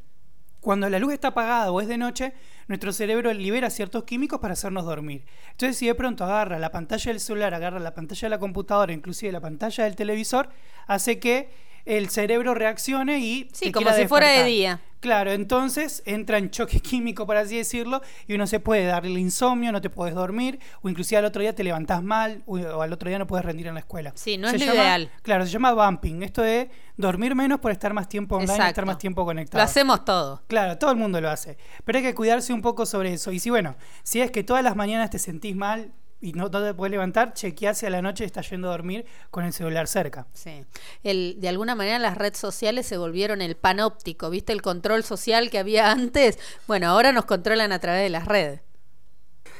cuando 0.62 0.90
la 0.90 1.00
luz 1.00 1.14
está 1.14 1.30
apagada 1.30 1.72
o 1.72 1.82
es 1.82 1.88
de 1.88 1.98
noche, 1.98 2.34
nuestro 2.68 2.92
cerebro 2.92 3.34
libera 3.34 3.70
ciertos 3.70 4.04
químicos 4.04 4.40
para 4.40 4.54
hacernos 4.54 4.86
dormir. 4.86 5.26
Entonces, 5.52 5.78
si 5.78 5.88
de 5.88 5.96
pronto 5.96 6.24
agarra 6.24 6.60
la 6.60 6.72
pantalla 6.72 7.12
del 7.12 7.20
celular, 7.20 7.54
agarra 7.54 7.80
la 7.80 7.94
pantalla 7.94 8.26
de 8.26 8.30
la 8.30 8.40
computadora, 8.40 8.94
inclusive 8.94 9.32
la 9.32 9.42
pantalla 9.42 9.86
del 9.86 9.96
televisor, 9.96 10.50
hace 10.88 11.20
que 11.20 11.50
el 11.98 12.10
cerebro 12.10 12.54
reaccione 12.54 13.20
y 13.20 13.50
Sí, 13.52 13.72
como 13.72 13.92
si 13.94 14.08
fuera 14.08 14.30
de 14.30 14.44
día. 14.44 14.80
Claro, 15.00 15.32
entonces 15.32 16.04
entra 16.06 16.38
en 16.38 16.50
choque 16.52 16.80
químico, 16.82 17.26
por 17.26 17.38
así 17.38 17.56
decirlo, 17.56 18.02
y 18.28 18.34
uno 18.36 18.46
se 18.48 18.60
puede 18.60 18.84
dar 18.86 19.06
el 19.06 19.18
insomnio, 19.18 19.72
no 19.72 19.80
te 19.80 19.90
puedes 19.90 20.14
dormir, 20.14 20.60
o 20.82 20.90
inclusive 20.90 21.18
al 21.20 21.24
otro 21.26 21.42
día 21.42 21.56
te 21.56 21.64
levantás 21.64 22.04
mal, 22.04 22.44
o 22.46 22.60
o 22.60 22.82
al 22.82 22.92
otro 22.92 23.08
día 23.10 23.18
no 23.18 23.26
puedes 23.26 23.46
rendir 23.46 23.68
en 23.68 23.76
la 23.76 23.80
escuela. 23.80 24.12
Sí, 24.16 24.38
no 24.38 24.50
Se 24.50 24.58
es 24.58 24.62
lo 24.66 24.74
llama- 24.74 24.84
ideal. 24.84 25.12
Claro, 25.22 25.46
se 25.46 25.52
llama 25.52 25.72
bumping, 25.74 26.22
esto 26.22 26.42
de 26.42 26.70
dormir 26.98 27.34
menos 27.34 27.60
por 27.62 27.72
estar 27.72 27.94
más 27.94 28.10
tiempo 28.10 28.36
online, 28.36 28.52
Exacto. 28.54 28.70
estar 28.72 28.86
más 28.86 28.98
tiempo 28.98 29.24
conectado. 29.24 29.60
Lo 29.60 29.64
hacemos 29.64 30.04
todo. 30.04 30.44
Claro, 30.48 30.78
todo 30.78 30.92
el 30.92 30.98
mundo 30.98 31.22
lo 31.22 31.30
hace. 31.30 31.58
Pero 31.86 31.98
hay 32.00 32.04
que 32.04 32.14
cuidarse 32.14 32.52
un 32.52 32.62
poco 32.62 32.86
sobre 32.86 33.14
eso. 33.14 33.32
Y 33.32 33.40
si, 33.40 33.50
bueno, 33.50 33.78
si 34.04 34.20
es 34.20 34.32
que 34.32 34.44
todas 34.44 34.64
las 34.66 34.76
mañanas 34.76 35.10
te 35.10 35.18
sentís 35.18 35.56
mal 35.56 35.94
y 36.22 36.34
no, 36.34 36.50
no 36.50 36.64
te 36.64 36.74
puedes 36.74 36.92
levantar, 36.92 37.34
chequeá 37.34 37.74
si 37.74 37.86
a 37.86 37.90
la 37.90 38.02
noche 38.02 38.26
estás 38.26 38.50
yendo 38.50 38.68
a 38.68 38.72
dormir 38.72 39.06
con 39.32 39.46
el 39.46 39.54
celular 39.54 39.88
cerca. 39.88 40.28
Sí. 40.34 40.66
El, 41.04 41.38
de 41.40 41.48
alguna 41.48 41.76
manera 41.76 41.98
las 42.00 42.18
redes 42.18 42.38
sociales 42.38 42.86
se 42.86 42.98
volvieron 42.98 43.42
el 43.42 43.56
panóptico, 43.56 44.30
¿viste? 44.30 44.52
El 44.52 44.62
control 44.62 45.04
social 45.04 45.50
que 45.50 45.60
había 45.60 45.92
antes. 45.92 46.38
Bueno, 46.68 46.88
ahora 46.88 47.12
nos 47.12 47.26
controlan 47.26 47.72
a 47.72 47.80
través 47.80 48.04
de 48.04 48.10
las 48.10 48.26
redes. 48.26 48.62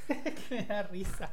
Me 0.50 0.64
da 0.64 0.84
risa. 0.84 1.32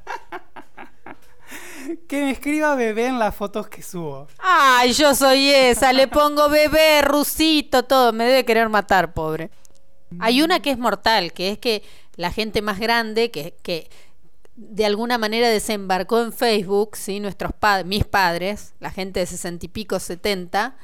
que 2.09 2.23
me 2.23 2.31
escriba 2.33 2.75
bebé 2.75 3.07
en 3.07 3.19
las 3.19 3.35
fotos 3.35 3.69
que 3.69 3.83
subo. 3.83 4.29
Ay, 4.39 4.93
yo 4.93 5.15
soy 5.15 5.51
esa, 5.51 5.93
le 5.93 6.09
pongo 6.09 6.49
bebé, 6.49 7.03
rusito, 7.03 7.85
todo. 7.85 8.13
Me 8.13 8.25
debe 8.25 8.45
querer 8.45 8.69
matar, 8.69 9.13
pobre. 9.15 9.51
Hay 10.21 10.43
una 10.43 10.61
que 10.61 10.71
es 10.71 10.79
mortal, 10.79 11.33
que 11.33 11.51
es 11.51 11.59
que 11.59 11.83
la 12.17 12.33
gente 12.33 12.63
más 12.63 12.79
grande, 12.79 13.31
que, 13.31 13.55
que 13.63 13.89
de 14.57 14.87
alguna 14.87 15.19
manera 15.19 15.49
desembarcó 15.49 16.21
en 16.23 16.33
Facebook, 16.33 16.97
¿sí? 16.97 17.21
Nuestros 17.21 17.53
pa- 17.53 17.85
mis 17.85 18.05
padres, 18.05 18.75
la 18.81 18.91
gente 18.91 19.21
de 19.21 19.27
sesenta 19.27 19.67
y 19.67 19.69
pico, 19.69 19.99
setenta, 20.01 20.77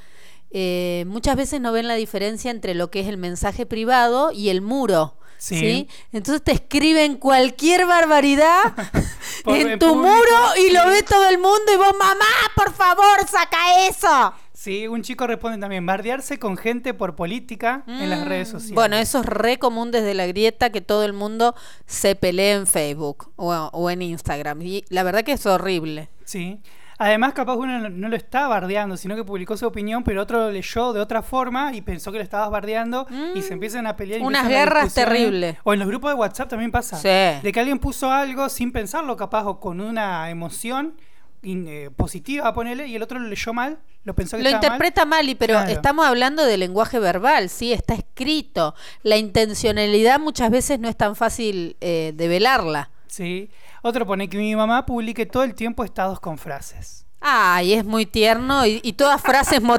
eh, 0.51 1.05
muchas 1.07 1.37
veces 1.37 1.61
no 1.61 1.73
ven 1.73 1.89
la 1.89 1.95
diferencia 1.95 2.51
entre 2.51 2.75
lo 2.75 2.91
que 2.91 3.01
es 3.01 3.09
el 3.09 3.17
mensaje 3.17 3.65
privado 3.65 4.31
y 4.33 4.51
el 4.51 4.61
muro. 4.61 5.17
Sí. 5.39 5.59
Sí. 5.59 5.89
Entonces 6.13 6.43
te 6.45 6.53
escriben 6.53 7.17
cualquier 7.17 7.87
barbaridad 7.87 8.63
en 9.47 9.79
tu 9.79 9.89
público, 9.89 9.95
muro 9.97 10.57
y 10.59 10.71
lo 10.71 10.87
ve 10.87 11.03
todo 11.03 11.29
el 11.29 11.39
mundo 11.39 11.73
y 11.73 11.77
vos, 11.77 11.93
mamá, 11.99 12.25
por 12.55 12.73
favor, 12.73 13.27
saca 13.29 13.87
eso. 13.89 14.35
Sí, 14.63 14.87
un 14.87 15.03
chico 15.03 15.27
responde 15.27 15.59
también, 15.59 15.85
bardearse 15.85 16.39
con 16.39 16.57
gente 16.57 16.95
por 16.95 17.17
política 17.17 17.83
en 17.89 18.09
las 18.09 18.25
redes 18.25 18.49
Mm, 18.49 18.53
sociales. 18.53 18.75
Bueno, 18.77 18.97
eso 18.97 19.19
es 19.19 19.27
re 19.27 19.59
común 19.59 19.91
desde 19.91 20.15
la 20.15 20.25
grieta 20.29 20.71
que 20.71 20.81
todo 20.81 21.03
el 21.05 21.13
mundo 21.13 21.57
se 21.87 22.15
pelee 22.15 22.53
en 22.53 22.69
Facebook 22.69 23.33
o, 23.35 23.53
o 23.53 23.91
en 23.91 24.03
Instagram. 24.03 24.63
Y 24.63 24.85
la 24.89 25.03
verdad 25.03 25.25
que 25.25 25.33
es 25.33 25.45
horrible. 25.47 26.11
Sí. 26.25 26.61
Además, 26.99 27.33
capaz 27.33 27.55
uno 27.57 27.89
no- 27.89 28.09
lo 28.09 28.15
está 28.15 28.47
bardeando, 28.47 28.97
sino 28.97 29.17
que 29.17 29.25
publicó 29.25 29.57
su 29.57 29.67
opinión, 29.67 30.05
pero 30.05 30.23
otro 30.23 30.39
lo 30.39 30.53
leyó 30.53 30.93
de 30.93 31.01
otra 31.01 31.23
forma 31.23 31.75
y 31.75 31.81
pensó 31.83 32.13
que 32.13 32.19
lo 32.19 32.23
estabas 32.25 32.49
bardeando 32.49 33.09
y 33.35 33.43
se 33.43 33.55
empiezan 33.55 33.89
a 33.89 33.97
pelear. 33.97 34.21
y 34.21 34.23
Mm. 34.23 34.27
Unas 34.27 34.47
guerras 34.49 34.95
terribles. 34.95 35.57
O 35.65 35.73
en 35.73 35.81
los 35.81 35.89
grupos 35.89 36.13
de 36.13 36.15
WhatsApp 36.15 36.49
también 36.51 36.71
pasa. 36.71 36.97
Sí. 36.99 37.09
De 37.43 37.51
que 37.53 37.59
alguien 37.59 37.81
puso 37.81 38.13
algo 38.13 38.49
sin 38.49 38.71
pensarlo, 38.71 39.17
capaz, 39.17 39.43
o 39.47 39.59
con 39.59 39.81
una 39.81 40.31
emoción 40.31 40.95
in- 41.43 41.67
eh, 41.69 41.91
positiva 41.95 42.49
a 42.49 42.55
ponerle, 42.55 42.87
y 42.87 42.97
el 42.97 43.03
otro 43.03 43.19
lo 43.19 43.29
leyó 43.29 43.53
mal, 43.53 43.79
lo 44.05 44.15
pensó 44.15 44.37
que 44.37 44.43
Lo 44.43 44.49
estaba 44.49 44.67
interpreta 44.67 45.05
mal, 45.05 45.29
y 45.29 45.35
pero 45.35 45.55
Claro. 45.55 45.71
estamos 45.71 46.07
hablando 46.07 46.45
de 46.45 46.57
lenguaje 46.59 46.99
verbal, 46.99 47.49
sí, 47.49 47.73
está 47.73 47.95
escrito. 47.95 48.75
La 49.03 49.17
intencionalidad 49.17 50.19
muchas 50.21 50.51
veces 50.51 50.79
no 50.81 50.89
es 50.89 50.97
tan 50.97 51.15
fácil 51.17 51.77
eh, 51.81 52.13
de 52.15 52.29
velarla. 52.29 52.91
Sí. 53.07 53.51
Otro 53.83 54.07
pone 54.07 54.29
que 54.29 54.39
mi 54.39 54.55
mamá 54.57 54.87
publique 54.87 55.27
todo 55.27 55.43
el 55.43 55.55
tiempo 55.55 55.85
estados 55.85 56.19
con 56.21 56.39
frases. 56.39 57.07
Ay, 57.21 57.75
es 57.75 57.85
muy 57.85 58.07
tierno 58.07 58.67
y, 58.67 58.81
y 58.83 58.95
todas 58.95 59.21
frases 59.21 59.61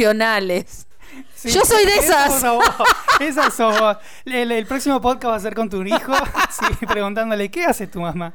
motivacionales. 0.00 0.86
Sí, 1.34 1.50
Yo 1.50 1.62
soy 1.64 1.84
de 1.86 1.96
esa 1.96 2.26
esas. 2.26 2.40
sos 2.40 2.56
vos, 2.56 3.54
sos 3.54 3.80
vos. 3.80 3.96
El, 4.24 4.52
el 4.52 4.66
próximo 4.66 5.00
podcast 5.00 5.32
va 5.32 5.36
a 5.36 5.40
ser 5.40 5.54
con 5.54 5.68
tu 5.70 5.82
hijo, 5.82 6.12
sí, 6.50 6.86
preguntándole, 6.86 7.50
¿qué 7.50 7.64
hace 7.64 7.86
tu 7.86 8.00
mamá? 8.00 8.32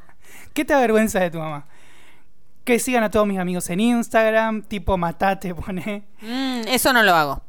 ¿Qué 0.52 0.64
te 0.64 0.74
avergüenza 0.74 1.20
de 1.20 1.30
tu 1.30 1.38
mamá? 1.38 1.66
Que 2.66 2.78
sigan 2.80 3.02
a 3.04 3.10
todos 3.10 3.26
mis 3.26 3.38
amigos 3.38 3.70
en 3.70 3.80
Instagram, 3.80 4.60
tipo 4.62 4.98
matate, 4.98 5.54
pone. 5.54 6.04
Mm, 6.20 6.66
eso 6.68 6.92
no 6.92 7.02
lo 7.02 7.14
hago. 7.14 7.42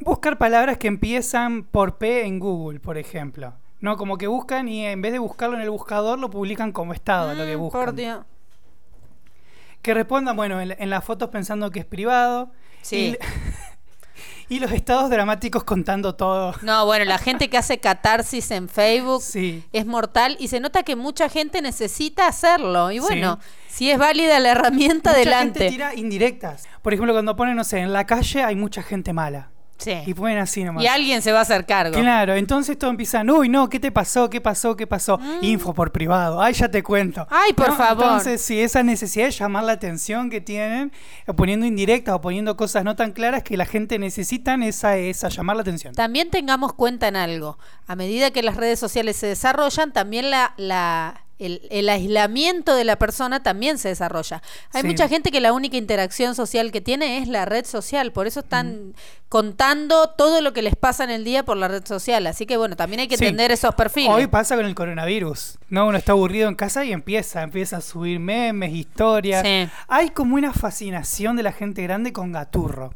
Buscar 0.00 0.36
palabras 0.38 0.76
que 0.76 0.88
empiezan 0.88 1.62
por 1.62 1.96
P 1.98 2.26
en 2.26 2.38
Google, 2.40 2.80
por 2.80 2.98
ejemplo. 2.98 3.54
No, 3.80 3.96
como 3.96 4.18
que 4.18 4.26
buscan 4.26 4.68
y 4.68 4.84
en 4.86 5.00
vez 5.00 5.12
de 5.12 5.18
buscarlo 5.20 5.56
en 5.56 5.62
el 5.62 5.70
buscador, 5.70 6.18
lo 6.18 6.28
publican 6.30 6.72
como 6.72 6.92
estado, 6.92 7.32
lo 7.34 7.46
que 7.46 7.56
Mm, 7.56 7.60
buscan. 7.60 7.80
por 7.84 7.94
Dios. 7.94 8.24
Que 9.82 9.94
respondan, 9.94 10.36
bueno, 10.36 10.60
en, 10.60 10.74
en 10.78 10.90
las 10.90 11.04
fotos 11.04 11.30
pensando 11.30 11.70
que 11.70 11.80
es 11.80 11.86
privado. 11.86 12.50
Sí. 12.82 13.16
Y, 13.16 13.18
y 14.50 14.58
los 14.60 14.72
estados 14.72 15.08
dramáticos 15.08 15.64
contando 15.64 16.14
todo. 16.16 16.54
No, 16.60 16.84
bueno, 16.84 17.06
la 17.06 17.16
gente 17.18 17.48
que 17.48 17.56
hace 17.56 17.78
catarsis 17.78 18.50
en 18.50 18.68
Facebook 18.68 19.22
Sí. 19.22 19.64
es 19.72 19.86
mortal 19.86 20.36
y 20.38 20.48
se 20.48 20.60
nota 20.60 20.82
que 20.82 20.96
mucha 20.96 21.28
gente 21.30 21.62
necesita 21.62 22.26
hacerlo. 22.26 22.90
Y 22.90 22.96
Sí. 22.96 23.00
bueno, 23.00 23.38
si 23.68 23.90
es 23.90 23.98
válida 23.98 24.38
la 24.40 24.50
herramienta, 24.50 25.10
Mucha 25.10 25.20
adelante. 25.22 25.60
gente 25.60 25.72
tira 25.72 25.94
indirectas. 25.94 26.68
Por 26.82 26.92
ejemplo, 26.92 27.14
cuando 27.14 27.36
ponen, 27.36 27.56
no 27.56 27.64
sé, 27.64 27.78
en 27.78 27.92
la 27.92 28.04
calle 28.06 28.42
hay 28.42 28.56
mucha 28.56 28.82
gente 28.82 29.12
mala. 29.12 29.50
Sí. 29.80 29.94
Y 30.06 30.14
ponen 30.14 30.38
así 30.38 30.62
nomás. 30.62 30.84
Y 30.84 30.86
alguien 30.86 31.22
se 31.22 31.32
va 31.32 31.40
a 31.40 31.42
hacer 31.42 31.66
cargo. 31.66 31.98
Claro, 31.98 32.34
entonces 32.34 32.78
todos 32.78 32.92
empiezan, 32.92 33.28
uy, 33.30 33.48
no, 33.48 33.68
¿qué 33.68 33.80
te 33.80 33.90
pasó? 33.90 34.30
¿Qué 34.30 34.40
pasó? 34.40 34.76
¿Qué 34.76 34.86
pasó? 34.86 35.18
Info 35.42 35.74
por 35.74 35.90
privado, 35.90 36.40
ay, 36.40 36.52
ya 36.54 36.70
te 36.70 36.82
cuento. 36.82 37.22
Mm. 37.22 37.26
Ay, 37.34 37.52
por 37.54 37.70
¿No? 37.70 37.76
favor. 37.76 38.04
Entonces, 38.04 38.40
si 38.42 38.60
esa 38.60 38.82
necesidad 38.82 39.24
de 39.26 39.30
llamar 39.32 39.64
la 39.64 39.72
atención 39.72 40.30
que 40.30 40.40
tienen, 40.40 40.92
poniendo 41.36 41.66
indirectas 41.66 42.14
o 42.14 42.20
poniendo 42.20 42.56
cosas 42.56 42.84
no 42.84 42.94
tan 42.96 43.12
claras 43.12 43.42
que 43.42 43.56
la 43.56 43.66
gente 43.66 43.98
necesitan 43.98 44.62
esa, 44.62 44.96
esa 44.96 45.28
llamar 45.28 45.56
la 45.56 45.62
atención. 45.62 45.94
También 45.94 46.30
tengamos 46.30 46.74
cuenta 46.74 47.08
en 47.08 47.16
algo. 47.16 47.58
A 47.86 47.96
medida 47.96 48.30
que 48.30 48.42
las 48.42 48.56
redes 48.56 48.78
sociales 48.78 49.16
se 49.16 49.26
desarrollan, 49.26 49.92
también 49.92 50.30
la, 50.30 50.54
la- 50.56 51.24
el, 51.40 51.62
el 51.70 51.88
aislamiento 51.88 52.74
de 52.74 52.84
la 52.84 52.96
persona 52.96 53.42
también 53.42 53.78
se 53.78 53.88
desarrolla. 53.88 54.42
Hay 54.72 54.82
Sí. 54.82 54.86
mucha 54.88 55.08
gente 55.08 55.30
que 55.30 55.40
la 55.40 55.52
única 55.52 55.76
interacción 55.76 56.34
social 56.34 56.70
que 56.70 56.80
tiene 56.80 57.18
es 57.18 57.28
la 57.28 57.44
red 57.46 57.64
social, 57.64 58.12
por 58.12 58.26
eso 58.26 58.40
están 58.40 58.94
contando 59.28 60.08
todo 60.10 60.40
lo 60.40 60.52
que 60.52 60.60
les 60.62 60.74
pasa 60.76 61.04
en 61.04 61.10
el 61.10 61.24
día 61.24 61.44
por 61.44 61.56
la 61.56 61.68
red 61.68 61.84
social. 61.86 62.26
Así 62.26 62.46
que 62.46 62.56
bueno, 62.56 62.76
también 62.76 63.00
hay 63.00 63.08
que 63.08 63.16
Sí. 63.16 63.24
entender 63.24 63.52
esos 63.52 63.74
perfiles. 63.74 64.10
Hoy 64.10 64.26
pasa 64.26 64.56
con 64.56 64.66
el 64.66 64.74
coronavirus, 64.74 65.58
¿no? 65.68 65.86
Uno 65.86 65.96
está 65.98 66.12
aburrido 66.12 66.48
en 66.48 66.56
casa 66.56 66.84
y 66.84 66.92
empieza, 66.92 67.42
empieza 67.42 67.76
a 67.78 67.80
subir 67.80 68.18
memes, 68.20 68.72
historias. 68.72 69.42
Sí. 69.46 69.68
Hay 69.88 70.10
como 70.10 70.34
una 70.34 70.52
fascinación 70.52 71.36
de 71.36 71.42
la 71.44 71.52
gente 71.52 71.82
grande 71.82 72.12
con 72.12 72.32
Gaturro. 72.32 72.92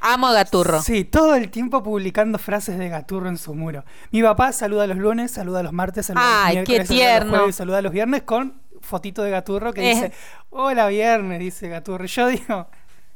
Amo 0.00 0.28
a 0.28 0.32
Gaturro. 0.32 0.82
Sí, 0.82 1.04
todo 1.04 1.34
el 1.34 1.50
tiempo 1.50 1.82
publicando 1.82 2.38
frases 2.38 2.78
de 2.78 2.88
Gaturro 2.88 3.28
en 3.28 3.38
su 3.38 3.54
muro. 3.54 3.84
Mi 4.10 4.22
papá 4.22 4.52
saluda 4.52 4.86
los 4.86 4.96
lunes, 4.98 5.30
saluda 5.30 5.62
los 5.62 5.72
martes, 5.72 6.06
saluda 6.06 6.46
Ay, 6.46 6.56
los 6.56 6.64
qué 6.64 6.72
miércoles, 6.72 6.88
saluda 6.88 7.04
los 7.04 7.18
tierno. 7.20 7.36
jueves, 7.38 7.56
saluda 7.56 7.82
los 7.82 7.92
viernes 7.92 8.22
con 8.22 8.60
fotito 8.80 9.22
de 9.22 9.30
Gaturro 9.30 9.72
que 9.74 9.90
Eh. 9.90 9.94
dice, 9.94 10.12
hola 10.50 10.86
viernes, 10.88 11.38
dice 11.38 11.68
Gaturro. 11.68 12.04
Y 12.04 12.08
Yo 12.08 12.26
digo, 12.28 12.66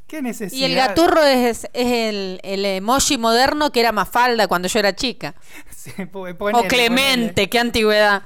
¿qué 0.06 0.20
necesidad? 0.20 0.60
Y 0.60 0.64
el 0.70 0.74
gaturro 0.76 1.22
es, 1.24 1.64
es 1.72 1.86
el, 1.92 2.40
el 2.42 2.64
emoji 2.66 3.16
moderno 3.16 3.72
que 3.72 3.80
era 3.80 3.90
Mafalda 3.92 4.46
cuando 4.46 4.68
yo 4.68 4.78
era 4.78 4.94
chica. 4.94 5.34
Sí, 5.74 5.90
po- 6.06 6.26
ponele, 6.36 6.64
o 6.66 6.68
Clemente, 6.68 7.32
ponele. 7.32 7.50
qué 7.50 7.58
antigüedad. 7.58 8.22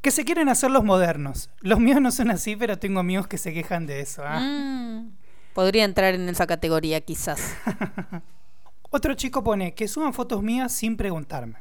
Que 0.00 0.10
se 0.10 0.24
quieren 0.24 0.48
hacer 0.48 0.70
los 0.70 0.82
modernos. 0.82 1.48
Los 1.60 1.78
míos 1.78 2.00
no 2.00 2.10
son 2.10 2.30
así, 2.30 2.56
pero 2.56 2.78
tengo 2.78 3.00
amigos 3.00 3.26
que 3.28 3.38
se 3.38 3.52
quejan 3.54 3.86
de 3.86 4.00
eso. 4.00 4.22
Mm, 4.26 5.10
podría 5.54 5.84
entrar 5.84 6.14
en 6.14 6.28
esa 6.28 6.46
categoría 6.46 7.00
quizás. 7.00 7.56
Otro 8.90 9.14
chico 9.14 9.42
pone 9.42 9.74
que 9.74 9.88
suban 9.88 10.12
fotos 10.12 10.42
mías 10.42 10.72
sin 10.72 10.96
preguntarme. 10.96 11.56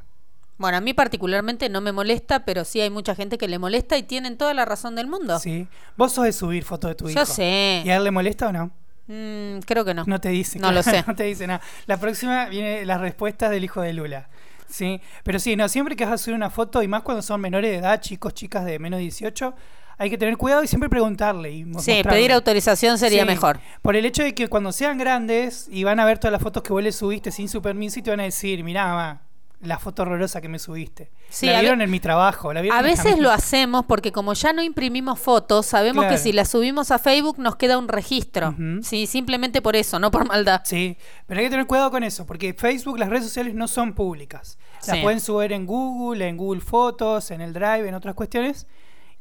Bueno, 0.58 0.78
a 0.78 0.82
mí 0.82 0.94
particularmente 0.94 1.70
no 1.70 1.82
me 1.82 1.92
molesta, 1.92 2.46
pero 2.46 2.66
sí 2.66 2.82
hay 2.82 2.92
mucha 2.92 3.16
gente 3.16 3.38
que 3.38 3.48
le 3.48 3.58
molesta 3.58 3.98
y 3.98 4.04
tienen 4.04 4.38
toda 4.38 4.54
la 4.54 4.64
razón 4.64 4.96
del 4.96 5.08
mundo. 5.08 5.40
¿Sí? 5.40 5.68
Vos 5.98 6.12
sos 6.12 6.26
de 6.26 6.34
subir 6.34 6.64
fotos 6.64 6.92
de 6.92 6.96
tu 6.96 7.10
hijo. 7.10 7.18
Yo 7.20 7.26
sé. 7.26 7.82
¿Y 7.84 7.90
a 7.90 7.98
él 7.98 8.04
le 8.04 8.12
molesta 8.12 8.50
o 8.50 8.52
no? 8.52 8.72
Mm, 9.08 9.62
creo 9.66 9.84
que 9.84 9.94
no. 9.94 10.04
No 10.06 10.22
te 10.22 10.30
dice. 10.30 10.60
No 10.60 10.72
lo 10.72 10.84
sé. 10.84 11.04
No 11.08 11.16
te 11.16 11.24
dice 11.24 11.48
nada. 11.48 11.62
La 11.88 11.98
próxima 11.98 12.46
viene 12.46 12.86
las 12.86 13.02
respuestas 13.02 13.50
del 13.50 13.64
hijo 13.64 13.82
de 13.82 13.94
Lula. 13.94 14.30
Sí, 14.70 15.02
pero 15.24 15.40
sí, 15.40 15.56
no, 15.56 15.68
siempre 15.68 15.96
que 15.96 16.06
vas 16.06 16.14
a 16.14 16.18
subir 16.18 16.36
una 16.36 16.50
foto, 16.50 16.82
y 16.82 16.88
más 16.88 17.02
cuando 17.02 17.22
son 17.22 17.42
menores 17.42 17.72
de 17.72 17.78
edad, 17.78 18.00
chicos, 18.00 18.34
chicas 18.34 18.64
de 18.64 18.80
menos 18.80 19.00
de 19.00 19.02
18, 19.02 19.54
hay 20.02 20.10
que 20.10 20.18
tener 20.18 20.36
cuidado 20.38 20.64
y 20.64 20.68
siempre 20.68 20.90
preguntarle. 20.90 21.52
Y 21.52 21.58
Sí, 21.60 21.66
mostrarle. 21.66 22.04
pedir 22.04 22.32
autorización 22.32 22.98
sería 22.98 23.22
Sí, 23.22 23.28
mejor. 23.28 23.60
Por 23.82 23.96
el 23.96 24.06
hecho 24.06 24.24
de 24.24 24.34
que 24.34 24.48
cuando 24.48 24.72
sean 24.72 24.98
grandes 24.98 25.68
y 25.72 25.84
van 25.84 26.00
a 26.00 26.06
ver 26.06 26.18
todas 26.18 26.32
las 26.32 26.42
fotos 26.42 26.64
que 26.64 26.74
vos 26.74 26.82
le 26.84 26.92
subiste 26.92 27.32
sin 27.32 27.48
su 27.50 27.62
permiso 27.62 28.00
y 28.00 28.02
te 28.02 28.10
van 28.10 28.20
a 28.20 28.24
decir, 28.24 28.64
mirá, 28.64 28.86
mamá, 28.88 29.22
la 29.62 29.78
foto 29.78 30.02
horrorosa 30.02 30.42
que 30.42 30.48
me 30.50 30.58
subiste. 30.58 31.12
Sí, 31.30 31.46
la 31.46 31.60
vieron 31.62 31.82
en 31.82 31.92
mi 31.92 32.00
trabajo. 32.00 32.52
La 32.52 32.62
vieron 32.62 32.80
A 32.80 32.82
veces 32.82 33.02
amigos". 33.06 33.22
lo 33.22 33.32
hacemos 33.32 33.86
porque 33.86 34.12
como 34.12 34.34
ya 34.34 34.54
no 34.54 34.64
imprimimos 34.64 35.20
fotos, 35.20 35.68
sabemos 35.68 36.02
Claro. 36.06 36.16
que 36.16 36.22
si 36.24 36.34
las 36.34 36.50
subimos 36.50 36.90
a 36.90 36.98
Facebook 36.98 37.38
nos 37.38 37.58
queda 37.58 37.78
un 37.78 37.88
registro. 37.88 38.56
Sí, 38.82 39.06
simplemente 39.06 39.62
por 39.62 39.76
eso, 39.76 40.00
no 40.00 40.10
por 40.10 40.28
maldad. 40.28 40.62
Sí, 40.66 40.98
pero 41.28 41.40
hay 41.42 41.46
que 41.46 41.52
tener 41.52 41.68
cuidado 41.68 41.92
con 41.92 42.04
eso, 42.04 42.26
porque 42.26 42.56
Facebook, 42.56 42.98
las 42.98 43.10
redes 43.10 43.26
sociales 43.26 43.54
no 43.54 43.68
son 43.68 43.94
públicas. 43.94 44.58
Las 44.88 44.98
Sí. 44.98 45.04
pueden 45.04 45.20
subir 45.20 45.54
en 45.54 45.68
Google, 45.68 46.28
en 46.28 46.38
Google 46.38 46.62
Fotos, 46.62 47.30
en 47.30 47.42
el 47.42 47.54
Drive, 47.54 47.88
en 47.88 47.94
otras 47.94 48.16
cuestiones, 48.16 48.66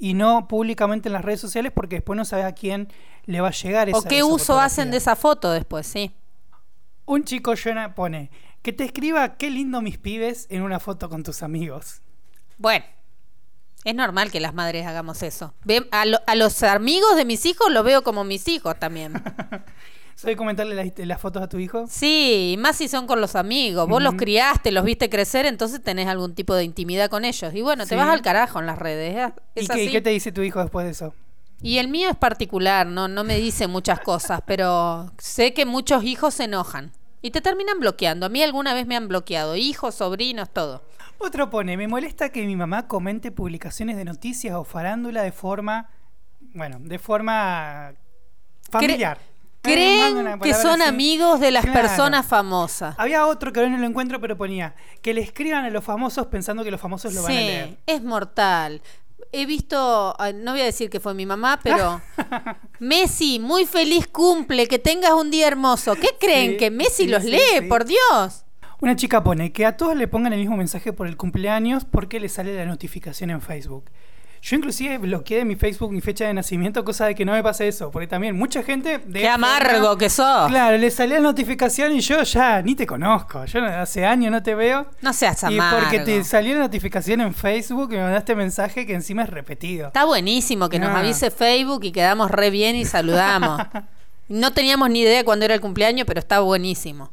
y 0.01 0.15
no 0.15 0.49
públicamente 0.49 1.09
en 1.09 1.13
las 1.13 1.25
redes 1.25 1.41
sociales, 1.41 1.71
porque 1.75 1.97
después 1.97 2.17
no 2.17 2.25
sabes 2.25 2.47
a 2.47 2.53
quién 2.53 2.89
le 3.27 3.41
va 3.41 3.49
a 3.49 3.53
llegar 3.53 3.89
esa 3.89 3.99
O 3.99 4.03
qué 4.03 4.17
esa 4.19 4.27
uso 4.27 4.59
hacen 4.59 4.91
de 4.91 4.97
esa 4.97 5.15
foto 5.15 5.53
después, 5.53 5.87
sí. 5.87 6.13
Un 7.05 7.25
chico 7.25 7.53
Jonah 7.63 7.95
pone 7.95 8.31
que 8.63 8.73
te 8.73 8.85
escriba 8.85 9.37
qué 9.37 9.51
lindo 9.51 9.81
mis 9.83 9.99
pibes 9.99 10.47
en 10.51 10.63
una 10.63 10.81
foto 10.81 11.09
con 11.09 11.23
tus 11.23 11.43
amigos. 11.43 12.01
Bueno, 12.59 12.85
es 13.85 13.95
normal 13.95 14.31
que 14.31 14.41
las 14.41 14.55
madres 14.55 14.87
hagamos 14.87 15.23
eso. 15.23 15.55
A, 15.93 16.05
lo- 16.05 16.21
a 16.27 16.35
los 16.35 16.63
amigos 16.63 17.17
de 17.17 17.25
mis 17.25 17.45
hijos 17.47 17.71
los 17.71 17.85
veo 17.85 18.03
como 18.03 18.25
mis 18.25 18.49
hijos 18.49 18.79
también. 18.79 19.13
¿Soy 20.21 20.37
comentarle 20.37 20.75
las, 20.75 20.87
las 20.99 21.19
fotos 21.19 21.43
a 21.43 21.49
tu 21.49 21.59
hijo? 21.59 21.87
Sí, 21.89 22.57
más 22.59 22.77
si 22.77 22.89
son 22.89 23.07
con 23.07 23.23
los 23.23 23.37
amigos. 23.37 23.89
Vos 23.89 24.03
los 24.03 24.15
criaste, 24.17 24.71
los 24.71 24.85
viste 24.85 25.09
crecer, 25.09 25.47
entonces 25.47 25.83
tenés 25.83 26.09
algún 26.09 26.35
tipo 26.35 26.55
de 26.55 26.65
intimidad 26.65 27.09
con 27.09 27.25
ellos. 27.25 27.55
Y 27.55 27.63
bueno, 27.63 27.85
Sí. 27.85 27.91
te 27.91 27.97
vas 27.97 28.09
al 28.09 28.21
carajo 28.21 28.59
en 28.61 28.67
las 28.67 28.79
redes. 28.79 29.17
¿eh? 29.17 29.33
¿Y 29.55 29.67
qué, 29.67 29.79
y 29.79 29.85
así. 29.87 29.93
qué 29.93 30.01
te 30.03 30.11
dice 30.11 30.31
tu 30.31 30.43
hijo 30.43 30.61
después 30.61 30.85
de 30.85 30.93
eso? 30.93 31.15
Y 31.63 31.79
el 31.79 31.89
mío 31.89 32.11
es 32.11 32.17
particular, 32.17 32.87
no, 32.87 33.09
no 33.09 33.25
me 33.25 33.39
dice 33.39 33.67
muchas 33.67 34.01
cosas, 34.01 34.43
pero 34.47 35.11
sé 35.17 35.55
que 35.55 35.65
muchos 35.65 36.05
hijos 36.05 36.35
se 36.35 36.45
enojan 36.45 36.93
y 37.23 37.31
te 37.31 37.41
terminan 37.41 37.81
bloqueando. 37.81 38.27
A 38.27 38.29
mí 38.29 38.43
alguna 38.43 38.75
vez 38.75 38.87
me 38.87 38.97
han 38.97 39.09
bloqueado, 39.09 39.57
hijos, 39.57 39.95
sobrinos, 39.95 40.51
todo. 40.53 40.83
Otro 41.17 41.49
pone, 41.49 41.79
me 41.79 41.89
molesta 41.89 42.29
que 42.31 42.45
mi 42.45 42.57
mamá 42.57 42.89
comente 42.89 43.31
publicaciones 43.31 43.97
de 43.97 44.05
noticias 44.05 44.55
o 44.55 44.65
farándula 44.65 45.23
de 45.23 45.33
forma, 45.33 45.89
bueno, 46.55 46.79
de 46.79 46.99
forma 46.99 47.93
familiar. 48.71 49.19
Creen 49.63 50.39
que 50.41 50.55
son 50.55 50.81
así. 50.81 50.89
amigos 50.89 51.39
de 51.41 51.51
las 51.51 51.65
Claro. 51.65 51.81
personas 51.83 52.27
famosas. 52.27 52.95
Había 52.99 53.27
otro 53.27 53.53
que 53.53 53.61
ahora 53.61 53.71
no 53.73 53.79
lo 53.79 53.87
encuentro, 53.87 54.21
pero 54.21 54.37
ponía 54.37 54.75
que 55.03 55.13
le 55.15 55.21
escriban 55.21 55.65
a 55.65 55.71
los 55.71 55.85
famosos 55.85 56.27
pensando 56.29 56.65
que 56.65 56.71
los 56.71 56.81
famosos 56.81 57.13
lo 57.15 57.23
van 57.23 57.33
a 57.33 57.35
Sí, 57.35 57.41
leer. 57.45 57.79
es 57.87 58.03
mortal. 58.03 58.83
he 59.33 59.47
visto, 59.47 60.17
no 60.35 60.51
voy 60.53 60.61
a 60.61 60.65
decir 60.65 60.91
que 60.91 60.99
fue 60.99 61.15
mi 61.15 61.25
mamá, 61.25 61.61
pero 61.63 62.01
Messi, 62.81 63.39
muy 63.39 63.65
feliz 63.65 64.07
cumple, 64.09 64.67
que 64.67 64.79
tengas 64.81 65.13
un 65.13 65.31
día 65.31 65.47
hermoso. 65.47 65.95
¿Qué 65.95 66.09
creen? 66.19 66.53
Sí, 66.53 66.57
¿Que 66.57 66.71
Messi 66.71 67.05
sí, 67.05 67.07
los 67.07 67.23
sí, 67.23 67.31
lee? 67.31 67.39
sí. 67.61 67.61
Por 67.63 67.85
Dios. 67.85 68.45
Una 68.81 68.97
chica 68.97 69.23
pone 69.23 69.53
que 69.53 69.67
a 69.67 69.77
todos 69.77 69.95
le 69.95 70.09
pongan 70.09 70.33
el 70.33 70.41
mismo 70.41 70.57
mensaje 70.57 70.93
por 70.93 71.07
el 71.07 71.17
cumpleaños 71.17 71.85
porque 71.85 72.19
le 72.19 72.29
sale 72.29 72.57
la 72.57 72.65
notificación 72.65 73.31
en 73.31 73.41
Facebook. 73.43 73.85
Yo 74.43 74.57
inclusive 74.57 74.97
bloqueé 74.97 75.39
de 75.39 75.45
mi 75.45 75.55
Facebook 75.55 75.93
mi 75.93 76.01
fecha 76.01 76.25
de 76.27 76.33
nacimiento, 76.33 76.83
cosa 76.83 77.05
de 77.07 77.15
que 77.15 77.27
no 77.27 77.33
me 77.33 77.43
pase 77.43 77.69
eso, 77.69 77.91
porque 77.91 78.07
también 78.07 78.35
mucha 78.37 78.63
gente... 78.63 78.99
De 78.99 79.21
Qué 79.21 79.29
amargo 79.29 79.99
que 79.99 80.09
sos. 80.09 80.49
Claro, 80.49 80.79
le 80.79 80.91
salía 80.91 81.17
la 81.17 81.25
notificación 81.25 81.93
y 81.93 82.01
yo 82.01 82.23
ya 82.23 82.63
ni 82.63 82.75
te 82.75 82.87
conozco. 82.87 83.45
Yo 83.45 83.63
hace 83.65 84.07
años 84.07 84.33
no 84.33 84.43
te 84.43 84.55
veo. 84.55 84.87
No 85.03 85.13
seas 85.13 85.43
Y 85.43 85.47
amargo. 85.59 85.81
porque 85.81 85.99
te 86.01 86.25
salió 86.25 86.55
la 86.55 86.61
notificación 86.61 87.21
en 87.21 87.35
Facebook 87.35 87.93
y 87.93 87.97
me 87.97 88.03
mandaste 88.03 88.35
mensaje 88.35 88.87
que 88.87 88.95
encima 88.95 89.25
es 89.25 89.29
repetido. 89.31 89.89
Está 89.89 90.05
buenísimo 90.07 90.71
que 90.71 90.79
nos 90.79 90.89
Ah. 90.89 91.01
avise 91.01 91.31
Facebook 91.31 91.85
y 91.85 91.93
quedamos 91.93 92.31
re 92.31 92.49
bien 92.51 92.77
y 92.77 92.85
saludamos. 92.87 93.61
No 94.33 94.53
teníamos 94.53 94.89
ni 94.91 95.01
idea 95.01 95.25
cuándo 95.25 95.45
era 95.45 95.55
el 95.55 95.61
cumpleaños, 95.61 96.07
pero 96.07 96.21
está 96.21 96.39
buenísimo. 96.39 97.11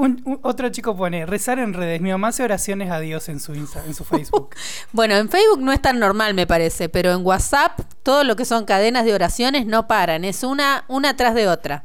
Un, 0.00 0.22
un- 0.24 0.40
otro 0.42 0.68
chico 0.70 0.96
pone, 0.96 1.26
rezar 1.26 1.58
en 1.58 1.74
redes. 1.74 2.00
Mi 2.00 2.10
mamá 2.10 2.28
hace 2.28 2.42
oraciones 2.42 2.90
a 2.90 3.00
Dios 3.00 3.28
en 3.28 3.38
su, 3.40 3.54
Insta- 3.54 3.84
en 3.86 3.94
su 3.94 4.04
Facebook. 4.04 4.54
Bueno, 4.92 5.14
en 5.16 5.28
Facebook 5.28 5.60
no 5.60 5.72
es 5.72 5.82
tan 5.82 5.98
normal, 5.98 6.34
me 6.34 6.46
parece, 6.46 6.88
pero 6.88 7.12
en 7.12 7.24
WhatsApp 7.24 7.78
todo 8.02 8.24
lo 8.24 8.34
que 8.36 8.44
son 8.44 8.64
cadenas 8.64 9.04
de 9.04 9.14
oraciones 9.14 9.66
no 9.66 9.86
paran, 9.86 10.24
es 10.24 10.42
una 10.42 10.84
una 10.88 11.16
tras 11.16 11.34
de 11.34 11.48
otra. 11.48 11.84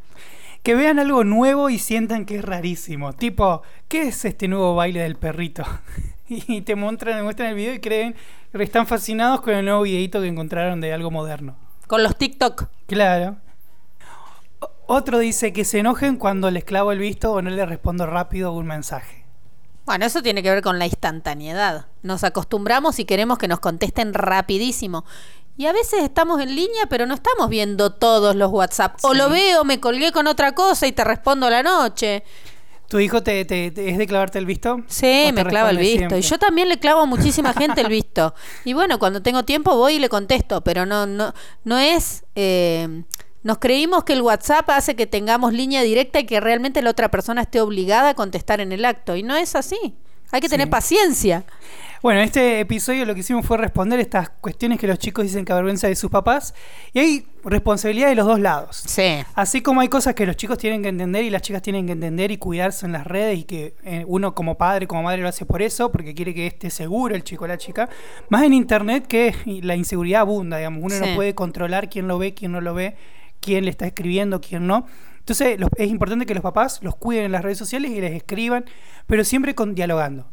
que 0.63 0.75
vean 0.75 0.97
algo 0.97 1.23
nuevo 1.23 1.69
y 1.69 1.77
sientan 1.77 2.25
que 2.25 2.37
es 2.37 2.45
rarísimo. 2.45 3.13
Tipo, 3.13 3.61
¿qué 3.87 4.03
es 4.07 4.25
este 4.25 4.47
nuevo 4.47 4.75
baile 4.75 5.01
del 5.01 5.15
perrito? 5.17 5.63
y 6.27 6.61
te 6.61 6.75
muestran, 6.75 7.23
muestran 7.23 7.49
el 7.49 7.55
video 7.55 7.73
y 7.75 7.79
creen 7.79 8.15
que 8.51 8.63
están 8.63 8.87
fascinados 8.87 9.41
con 9.41 9.53
el 9.53 9.65
nuevo 9.65 9.81
videito 9.83 10.21
que 10.21 10.27
encontraron 10.27 10.79
de 10.81 10.93
algo 10.93 11.11
moderno. 11.11 11.55
Con 11.87 12.01
los 12.01 12.17
TikTok. 12.17 12.63
Claro. 12.87 13.35
Otro 14.87 15.19
dice 15.19 15.51
que 15.53 15.65
se 15.65 15.79
enojen 15.79 16.17
cuando 16.17 16.51
les 16.51 16.63
clavo 16.63 16.91
el 16.91 16.99
visto 16.99 17.31
o 17.31 17.41
no 17.41 17.49
les 17.49 17.67
respondo 17.67 18.05
rápido 18.05 18.51
un 18.53 18.67
mensaje. 18.67 19.25
Bueno, 19.85 20.05
eso 20.05 20.21
tiene 20.21 20.41
que 20.43 20.49
ver 20.49 20.61
con 20.63 20.79
la 20.79 20.85
instantaneidad. 20.85 21.87
Nos 22.03 22.23
acostumbramos 22.23 22.99
y 22.99 23.05
queremos 23.05 23.37
que 23.37 23.47
nos 23.47 23.59
contesten 23.59 24.13
rapidísimo. 24.13 25.05
Y 25.57 25.67
a 25.67 25.73
veces 25.73 26.03
estamos 26.03 26.41
en 26.41 26.55
línea, 26.55 26.85
pero 26.89 27.05
no 27.05 27.13
estamos 27.13 27.49
viendo 27.49 27.91
todos 27.93 28.35
los 28.35 28.51
WhatsApp. 28.51 28.97
O 29.03 29.13
lo 29.13 29.29
veo, 29.29 29.63
me 29.63 29.79
colgué 29.79 30.11
con 30.11 30.27
otra 30.27 30.53
cosa 30.53 30.85
y 30.87 30.91
te 30.91 31.03
respondo 31.03 31.45
a 31.45 31.49
la 31.49 31.63
noche. 31.63 32.23
¿Tu 32.89 32.99
hijo 32.99 33.23
te, 33.23 33.45
te- 33.45 33.71
te- 33.71 33.89
es 33.89 33.97
de 33.97 34.05
clavarte 34.05 34.37
el 34.37 34.45
visto? 34.45 34.77
Sí, 34.87 35.27
¿O 35.29 35.33
me 35.33 35.45
clava 35.45 35.69
el 35.71 35.77
visto. 35.77 35.97
siempre? 35.97 36.19
Y 36.19 36.21
yo 36.21 36.37
también 36.37 36.67
le 36.69 36.77
clavo 36.77 37.01
a 37.01 37.05
muchísima 37.05 37.53
gente 37.53 37.81
el 37.81 37.87
visto. 37.87 38.35
Y 38.63 38.73
bueno, 38.73 38.99
cuando 38.99 39.21
tengo 39.21 39.43
tiempo 39.43 39.75
voy 39.75 39.93
y 39.95 39.99
le 39.99 40.09
contesto, 40.09 40.61
pero 40.61 40.85
no, 40.85 41.05
no, 41.07 41.33
no 41.63 41.77
es. 41.79 42.23
eh, 42.35 43.03
nos 43.45 43.59
creímos 43.59 44.03
que 44.03 44.13
el 44.13 44.21
WhatsApp 44.23 44.67
hace 44.71 44.95
que 44.95 45.05
tengamos 45.07 45.53
línea 45.53 45.83
directa 45.83 46.19
y 46.19 46.25
que 46.25 46.39
realmente 46.39 46.81
la 46.81 46.89
otra 46.89 47.09
persona 47.09 47.41
esté 47.43 47.61
obligada 47.61 48.09
a 48.09 48.13
contestar 48.15 48.59
en 48.59 48.71
el 48.71 48.83
acto. 48.83 49.15
Y 49.15 49.21
no 49.23 49.35
es 49.35 49.55
así. 49.55 49.95
Hay 50.31 50.41
que 50.41 50.49
tener 50.49 50.65
Sí. 50.67 50.71
paciencia. 50.71 51.45
Bueno, 52.01 52.19
en 52.19 52.25
este 52.25 52.59
episodio 52.59 53.05
lo 53.05 53.13
que 53.13 53.19
hicimos 53.21 53.45
fue 53.45 53.57
responder 53.57 53.99
estas 53.99 54.29
cuestiones 54.29 54.79
que 54.79 54.87
los 54.87 54.97
chicos 54.99 55.23
dicen 55.23 55.45
que 55.45 55.53
avergüenza 55.53 55.87
de 55.87 55.95
sus 55.95 56.09
papás. 56.09 56.53
Y 56.93 56.99
hay 56.99 57.27
responsabilidad 57.43 58.09
de 58.09 58.15
los 58.15 58.25
dos 58.25 58.39
lados. 58.39 58.77
Sí. 58.87 59.23
Así 59.35 59.61
como 59.61 59.81
hay 59.81 59.87
cosas 59.89 60.15
que 60.15 60.25
los 60.25 60.35
chicos 60.35 60.57
tienen 60.57 60.81
que 60.81 60.89
entender 60.89 61.23
y 61.23 61.29
las 61.29 61.41
chicas 61.43 61.61
tienen 61.61 61.85
que 61.85 61.91
entender 61.93 62.31
y 62.31 62.37
cuidarse 62.37 62.85
en 62.87 62.91
las 62.93 63.05
redes 63.05 63.39
y 63.39 63.43
que 63.43 63.75
eh, 63.83 64.03
uno 64.07 64.33
como 64.35 64.57
padre, 64.57 64.87
como 64.87 65.03
madre 65.03 65.21
lo 65.21 65.29
hace 65.29 65.45
por 65.45 65.61
eso, 65.61 65.91
porque 65.91 66.15
quiere 66.15 66.33
que 66.33 66.47
esté 66.47 66.71
seguro 66.71 67.15
el 67.15 67.23
chico 67.23 67.45
o 67.45 67.47
la 67.47 67.57
chica. 67.59 67.89
Más 68.29 68.43
en 68.43 68.53
internet 68.53 69.05
que 69.07 69.35
la 69.61 69.75
inseguridad 69.75 70.21
abunda, 70.21 70.57
digamos. 70.57 70.81
Uno 70.83 70.95
Sí. 70.95 71.09
no 71.09 71.15
puede 71.15 71.35
controlar 71.35 71.89
quién 71.89 72.07
lo 72.07 72.17
ve, 72.17 72.33
quién 72.33 72.51
no 72.51 72.59
lo 72.61 72.73
ve, 72.73 72.95
quién 73.45 73.65
le 73.65 73.69
está 73.71 73.85
escribiendo, 73.85 74.41
quién 74.41 74.65
no. 74.65 74.87
Entonces 75.19 75.59
los- 75.59 75.69
es 75.77 75.89
importante 75.89 76.25
que 76.25 76.33
los 76.33 76.43
papás 76.43 76.79
los 76.81 76.95
cuiden 76.95 77.25
en 77.25 77.31
las 77.31 77.43
redes 77.43 77.57
sociales 77.59 77.91
y 77.91 78.01
les 78.01 78.13
escriban, 78.13 78.65
pero 79.07 79.23
siempre 79.23 79.53
con, 79.53 79.75
dialogando. 79.75 80.27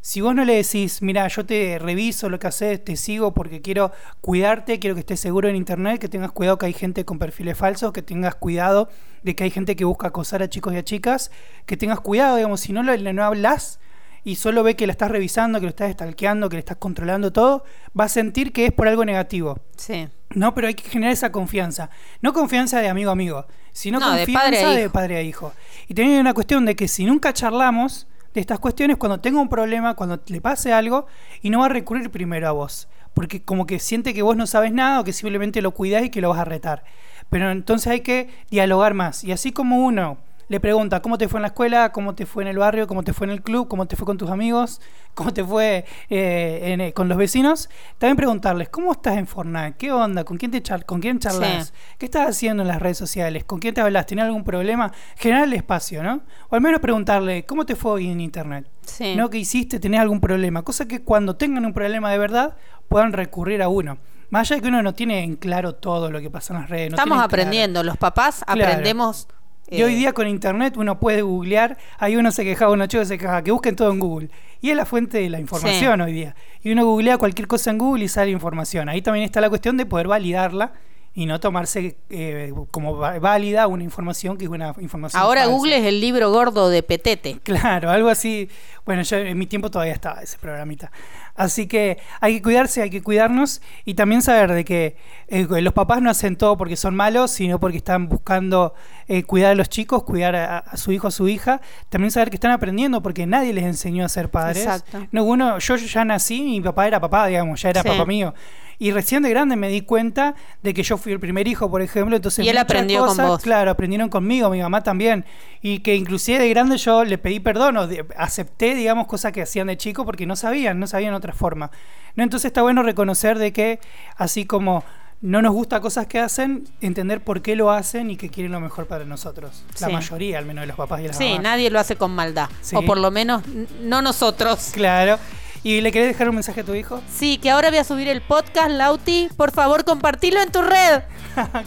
Si 0.00 0.20
vos 0.20 0.34
no 0.36 0.44
le 0.44 0.54
decís, 0.54 1.02
mira, 1.02 1.26
yo 1.26 1.44
te 1.44 1.78
reviso 1.80 2.28
lo 2.28 2.38
que 2.38 2.46
haces, 2.46 2.84
te 2.84 2.94
sigo 2.96 3.34
porque 3.34 3.60
quiero 3.60 3.90
cuidarte, 4.20 4.78
quiero 4.78 4.94
que 4.94 5.00
estés 5.00 5.18
seguro 5.18 5.48
en 5.48 5.56
internet, 5.56 6.00
que 6.00 6.08
tengas 6.08 6.30
cuidado 6.30 6.58
que 6.58 6.66
hay 6.66 6.72
gente 6.74 7.04
con 7.04 7.18
perfiles 7.18 7.56
falsos, 7.58 7.92
que 7.92 8.02
tengas 8.02 8.36
cuidado 8.36 8.88
de 9.24 9.34
que 9.34 9.42
hay 9.44 9.50
gente 9.50 9.74
que 9.74 9.84
busca 9.84 10.08
acosar 10.08 10.42
a 10.42 10.48
chicos 10.48 10.74
y 10.74 10.76
a 10.76 10.84
chicas, 10.84 11.32
que 11.66 11.76
tengas 11.76 11.98
cuidado, 12.00 12.36
digamos, 12.36 12.60
si 12.60 12.72
no 12.72 12.82
le 12.84 13.12
no 13.12 13.24
hablas 13.24 13.80
y 14.22 14.36
solo 14.36 14.62
ve 14.62 14.76
que 14.76 14.86
la 14.86 14.92
estás 14.92 15.10
revisando, 15.10 15.58
que 15.58 15.66
lo 15.66 15.70
estás 15.70 15.92
stalkeando, 15.92 16.48
que 16.48 16.56
le 16.56 16.60
estás 16.60 16.76
controlando 16.76 17.32
todo, 17.32 17.64
va 17.98 18.04
a 18.04 18.08
sentir 18.08 18.52
que 18.52 18.66
es 18.66 18.72
por 18.72 18.86
algo 18.86 19.04
negativo. 19.04 19.58
Sí. 19.76 20.08
No, 20.30 20.54
pero 20.54 20.68
hay 20.68 20.74
que 20.74 20.88
generar 20.88 21.12
esa 21.12 21.30
confianza. 21.32 21.90
No 22.20 22.32
confianza 22.32 22.80
de 22.80 22.88
amigo 22.88 23.10
a 23.10 23.12
amigo, 23.12 23.46
sino 23.72 23.98
No, 23.98 24.10
de 24.10 24.24
confianza 24.24 24.62
padre 24.64 24.82
de 24.82 24.90
padre 24.90 25.16
a 25.16 25.22
hijo. 25.22 25.52
Y 25.88 26.00
hay 26.00 26.18
una 26.18 26.34
cuestión 26.34 26.64
de 26.64 26.74
que 26.74 26.88
si 26.88 27.04
nunca 27.04 27.32
charlamos 27.32 28.06
de 28.34 28.40
estas 28.40 28.58
cuestiones, 28.58 28.96
cuando 28.96 29.20
tenga 29.20 29.40
un 29.40 29.48
problema, 29.48 29.94
cuando 29.94 30.20
le 30.26 30.40
pase 30.40 30.72
algo, 30.72 31.06
y 31.42 31.50
no 31.50 31.60
va 31.60 31.66
a 31.66 31.70
recurrir 31.70 32.10
primero 32.10 32.48
a 32.48 32.52
vos. 32.52 32.88
Porque 33.14 33.40
como 33.40 33.66
que 33.66 33.78
siente 33.78 34.12
que 34.12 34.20
vos 34.20 34.36
no 34.36 34.46
sabes 34.46 34.72
nada 34.72 35.00
o 35.00 35.04
que 35.04 35.12
simplemente 35.14 35.62
lo 35.62 35.70
cuidás 35.70 36.04
y 36.04 36.10
que 36.10 36.20
lo 36.20 36.28
vas 36.28 36.40
a 36.40 36.44
retar. 36.44 36.84
Pero 37.30 37.50
entonces 37.50 37.86
hay 37.86 38.00
que 38.00 38.28
dialogar 38.50 38.92
más. 38.92 39.24
Y 39.24 39.32
así 39.32 39.52
como 39.52 39.86
uno 39.86 40.18
le 40.48 40.60
pregunta 40.60 41.02
cómo 41.02 41.18
te 41.18 41.28
fue 41.28 41.38
en 41.38 41.42
la 41.42 41.48
escuela, 41.48 41.90
cómo 41.92 42.14
te 42.14 42.24
fue 42.26 42.42
en 42.44 42.48
el 42.48 42.58
barrio, 42.58 42.86
cómo 42.86 43.02
te 43.02 43.12
fue 43.12 43.26
en 43.26 43.32
el 43.32 43.42
club, 43.42 43.66
cómo 43.68 43.86
te 43.86 43.96
fue 43.96 44.06
con 44.06 44.16
tus 44.16 44.30
amigos, 44.30 44.80
cómo 45.14 45.32
te 45.32 45.42
fue 45.42 45.84
eh, 46.08 46.60
en, 46.72 46.80
eh, 46.80 46.92
con 46.92 47.08
los 47.08 47.18
vecinos, 47.18 47.68
también 47.98 48.16
preguntarles 48.16 48.68
cómo 48.68 48.92
estás 48.92 49.16
en 49.16 49.26
Fortnite, 49.26 49.74
qué 49.76 49.90
onda, 49.90 50.22
con 50.24 50.36
quién 50.36 50.50
te 50.52 50.62
char 50.62 50.84
con 50.86 51.00
quién 51.00 51.18
charlas, 51.18 51.66
Sí. 51.68 51.72
qué 51.98 52.06
estás 52.06 52.28
haciendo 52.28 52.62
en 52.62 52.68
las 52.68 52.80
redes 52.80 52.98
sociales, 52.98 53.44
con 53.44 53.58
quién 53.58 53.74
te 53.74 53.80
hablas, 53.80 54.06
¿tenés 54.06 54.24
algún 54.26 54.44
problema? 54.44 54.92
Generar 55.16 55.44
el 55.44 55.52
espacio, 55.54 56.02
¿no? 56.02 56.20
O 56.48 56.54
al 56.54 56.60
menos 56.60 56.80
preguntarle 56.80 57.44
cómo 57.44 57.66
te 57.66 57.74
fue 57.74 57.92
hoy 57.92 58.08
en 58.08 58.20
internet. 58.20 58.66
Sí. 58.82 59.16
¿No? 59.16 59.28
¿Qué 59.30 59.38
hiciste? 59.38 59.80
¿Tenés 59.80 59.98
algún 60.00 60.20
problema? 60.20 60.62
Cosa 60.62 60.86
que 60.86 61.02
cuando 61.02 61.34
tengan 61.36 61.64
un 61.66 61.72
problema 61.72 62.10
de 62.12 62.18
verdad 62.18 62.56
puedan 62.88 63.12
recurrir 63.12 63.62
a 63.62 63.68
uno. 63.68 63.98
Más 64.30 64.42
allá 64.50 64.56
de 64.56 64.62
que 64.62 64.68
uno 64.68 64.82
no 64.82 64.92
tiene 64.94 65.22
en 65.24 65.36
claro 65.36 65.74
todo 65.76 66.10
lo 66.10 66.20
que 66.20 66.30
pasa 66.30 66.54
en 66.54 66.60
las 66.60 66.70
redes. 66.70 66.90
no 66.90 66.96
Estamos 66.96 67.16
claro. 67.16 67.26
aprendiendo. 67.26 67.82
Los 67.82 67.96
papás 67.96 68.42
Claro. 68.44 68.62
aprendemos. 68.64 69.28
Y 69.68 69.82
hoy 69.82 69.94
eh, 69.94 69.96
día 69.96 70.12
con 70.12 70.28
internet 70.28 70.76
uno 70.76 71.00
puede 71.00 71.22
googlear, 71.22 71.76
ahí 71.98 72.16
uno 72.16 72.30
se 72.30 72.44
quejaba, 72.44 72.72
uno 72.72 72.86
chico 72.86 73.04
se 73.04 73.18
quejaba, 73.18 73.42
que 73.42 73.50
busquen 73.50 73.74
todo 73.74 73.90
en 73.90 73.98
Google. 73.98 74.30
Y 74.60 74.70
es 74.70 74.76
la 74.76 74.84
fuente 74.84 75.18
de 75.18 75.28
la 75.28 75.40
información 75.40 76.00
hoy 76.00 76.12
día. 76.12 76.36
Y 76.62 76.72
uno 76.72 76.84
googlea 76.84 77.18
cualquier 77.18 77.48
cosa 77.48 77.70
en 77.70 77.78
Google 77.78 78.04
y 78.04 78.08
sale 78.08 78.30
información. 78.30 78.88
Ahí 78.88 79.02
también 79.02 79.24
está 79.24 79.40
la 79.40 79.48
cuestión 79.48 79.76
de 79.76 79.86
poder 79.86 80.08
validarla 80.08 80.72
y 81.18 81.24
no 81.24 81.40
tomarse 81.40 81.96
eh, 82.10 82.52
como 82.70 82.96
válida 82.98 83.66
una 83.68 83.82
información 83.82 84.36
que 84.36 84.44
es 84.44 84.50
una 84.50 84.74
información 84.80 85.20
Ahora 85.20 85.40
falsa. 85.44 85.56
Google 85.56 85.78
es 85.78 85.86
el 85.86 85.98
libro 85.98 86.30
gordo 86.30 86.68
de 86.68 86.82
Petete. 86.82 87.40
Claro, 87.42 87.90
algo 87.90 88.10
así. 88.10 88.50
Bueno, 88.84 89.00
yo 89.02 89.16
en 89.16 89.38
mi 89.38 89.46
tiempo 89.46 89.70
todavía 89.70 89.94
estaba 89.94 90.20
ese 90.20 90.36
programita. 90.36 90.92
Así 91.34 91.66
que 91.66 91.98
hay 92.20 92.34
que 92.36 92.42
cuidarse, 92.42 92.82
hay 92.82 92.90
que 92.90 93.02
cuidarnos 93.02 93.62
y 93.86 93.94
también 93.94 94.20
saber 94.20 94.52
de 94.52 94.64
que 94.66 94.96
eh, 95.28 95.46
los 95.62 95.72
papás 95.72 96.02
no 96.02 96.10
hacen 96.10 96.36
todo 96.36 96.56
porque 96.58 96.76
son 96.76 96.94
malos, 96.94 97.30
sino 97.30 97.58
porque 97.58 97.78
están 97.78 98.08
buscando 98.10 98.74
eh, 99.08 99.22
cuidar 99.22 99.52
a 99.52 99.54
los 99.54 99.70
chicos, 99.70 100.02
cuidar 100.02 100.36
a, 100.36 100.58
a 100.58 100.76
su 100.76 100.92
hijo, 100.92 101.08
a 101.08 101.10
su 101.10 101.28
hija. 101.28 101.62
También 101.88 102.10
saber 102.10 102.28
que 102.28 102.36
están 102.36 102.52
aprendiendo 102.52 103.02
porque 103.02 103.26
nadie 103.26 103.54
les 103.54 103.64
enseñó 103.64 104.04
a 104.04 104.10
ser 104.10 104.30
padres. 104.30 104.64
Exacto. 104.64 105.06
No, 105.12 105.24
uno, 105.24 105.58
yo 105.58 105.76
ya 105.76 106.04
nací, 106.04 106.42
mi 106.42 106.60
papá 106.60 106.86
era 106.86 107.00
papá, 107.00 107.26
digamos, 107.26 107.60
ya 107.62 107.70
era 107.70 107.82
Sí. 107.82 107.88
papá 107.88 108.04
mío. 108.04 108.34
Y 108.78 108.90
recién 108.90 109.22
de 109.22 109.30
grande 109.30 109.56
me 109.56 109.68
di 109.68 109.80
cuenta 109.80 110.34
de 110.62 110.74
que 110.74 110.82
yo 110.82 110.96
fui 110.98 111.12
el 111.12 111.20
primer 111.20 111.48
hijo, 111.48 111.70
por 111.70 111.80
ejemplo, 111.82 112.14
entonces 112.16 112.44
Y 112.44 112.48
él 112.48 112.58
aprendió 112.58 113.00
con 113.00 113.08
cosas, 113.08 113.28
vos. 113.28 113.42
Claro, 113.42 113.70
aprendieron 113.70 114.08
conmigo, 114.08 114.50
mi 114.50 114.60
mamá 114.60 114.82
también. 114.82 115.24
Y 115.62 115.78
que 115.80 115.94
inclusive 115.94 116.38
de 116.38 116.48
grande 116.50 116.76
yo 116.76 117.04
le 117.04 117.16
pedí 117.18 117.40
perdón 117.40 117.76
o 117.78 117.86
de- 117.86 118.04
acepté, 118.16 118.74
digamos, 118.74 119.06
cosas 119.06 119.32
que 119.32 119.42
hacían 119.42 119.68
de 119.68 119.76
chico 119.76 120.04
porque 120.04 120.26
no 120.26 120.36
sabían, 120.36 120.78
no 120.78 120.86
sabían 120.86 121.14
otra 121.14 121.32
forma. 121.32 121.70
¿No? 122.16 122.22
Entonces 122.22 122.46
está 122.46 122.62
bueno 122.62 122.82
reconocer 122.82 123.38
de 123.38 123.52
que 123.52 123.80
así 124.16 124.44
como 124.46 124.84
no 125.22 125.40
nos 125.40 125.54
gusta 125.54 125.80
cosas 125.80 126.06
que 126.06 126.18
hacen, 126.18 126.64
entender 126.82 127.22
por 127.24 127.40
qué 127.40 127.56
lo 127.56 127.70
hacen 127.70 128.10
y 128.10 128.16
que 128.18 128.28
quieren 128.28 128.52
lo 128.52 128.60
mejor 128.60 128.86
para 128.86 129.06
nosotros. 129.06 129.64
La 129.80 129.86
Sí. 129.86 129.92
mayoría, 129.94 130.36
al 130.38 130.44
menos 130.44 130.60
de 130.62 130.66
los 130.66 130.76
papás 130.76 131.00
y 131.00 131.06
las 131.08 131.16
Sí, 131.16 131.24
mamás. 131.28 131.42
nadie 131.42 131.70
lo 131.70 131.80
hace 131.80 131.96
con 131.96 132.10
maldad. 132.14 132.50
Sí. 132.60 132.76
O 132.76 132.82
por 132.82 132.98
lo 132.98 133.10
menos 133.10 133.42
no 133.82 134.02
nosotros. 134.02 134.72
Claro. 134.74 135.18
¿Y 135.62 135.80
le 135.80 135.90
querés 135.92 136.08
dejar 136.08 136.28
un 136.28 136.34
mensaje 136.36 136.60
a 136.60 136.64
tu 136.64 136.74
hijo? 136.74 137.02
Sí, 137.16 137.38
que 137.38 137.50
ahora 137.50 137.70
voy 137.70 137.78
a 137.78 137.84
subir 137.84 138.08
el 138.08 138.20
podcast, 138.22 138.70
Lauti. 138.70 139.28
Por 139.36 139.50
favor, 139.52 139.84
compartilo 139.84 140.40
en 140.40 140.50
tu 140.52 140.62
red. 140.62 141.02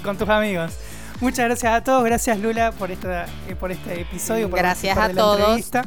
con 0.04 0.18
tus 0.18 0.30
amigos. 0.30 0.74
Muchas 1.22 1.46
gracias 1.46 1.74
a 1.74 1.84
todos, 1.84 2.04
gracias 2.06 2.40
Lula 2.40 2.72
por 2.72 2.92
esta, 2.92 3.26
eh, 3.50 3.56
por 3.60 3.72
este 3.74 4.02
episodio. 4.02 4.50
por 4.50 4.58
Gracias 4.60 4.98
a 4.98 5.10
de 5.10 5.14
la 5.16 5.22
todos. 5.22 5.40
entrevista. 5.40 5.82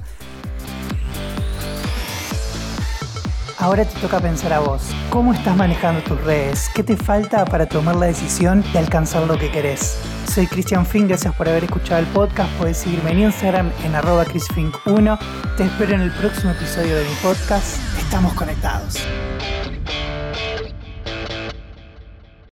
Ahora 3.62 3.84
te 3.84 3.96
toca 4.00 4.18
pensar 4.18 4.52
a 4.52 4.58
vos, 4.58 4.82
¿cómo 5.08 5.32
estás 5.32 5.56
manejando 5.56 6.02
tus 6.02 6.20
redes? 6.24 6.68
¿Qué 6.74 6.82
te 6.82 6.96
falta 6.96 7.44
para 7.44 7.66
tomar 7.66 7.94
la 7.94 8.06
decisión 8.06 8.64
de 8.72 8.80
alcanzar 8.80 9.24
lo 9.28 9.38
que 9.38 9.52
querés? 9.52 9.96
Soy 10.28 10.48
Cristian 10.48 10.84
Fink, 10.84 11.06
gracias 11.06 11.32
por 11.36 11.48
haber 11.48 11.62
escuchado 11.62 12.00
el 12.00 12.06
podcast. 12.06 12.50
Puedes 12.58 12.78
seguirme 12.78 13.12
en 13.12 13.20
Instagram 13.20 13.70
en 13.84 13.94
arroba 13.94 14.24
chrisfink1. 14.24 15.16
Te 15.56 15.62
espero 15.62 15.94
en 15.94 16.00
el 16.00 16.10
próximo 16.10 16.50
episodio 16.50 16.96
de 16.96 17.04
mi 17.04 17.14
podcast. 17.22 17.78
Estamos 18.00 18.32
conectados. 18.32 18.96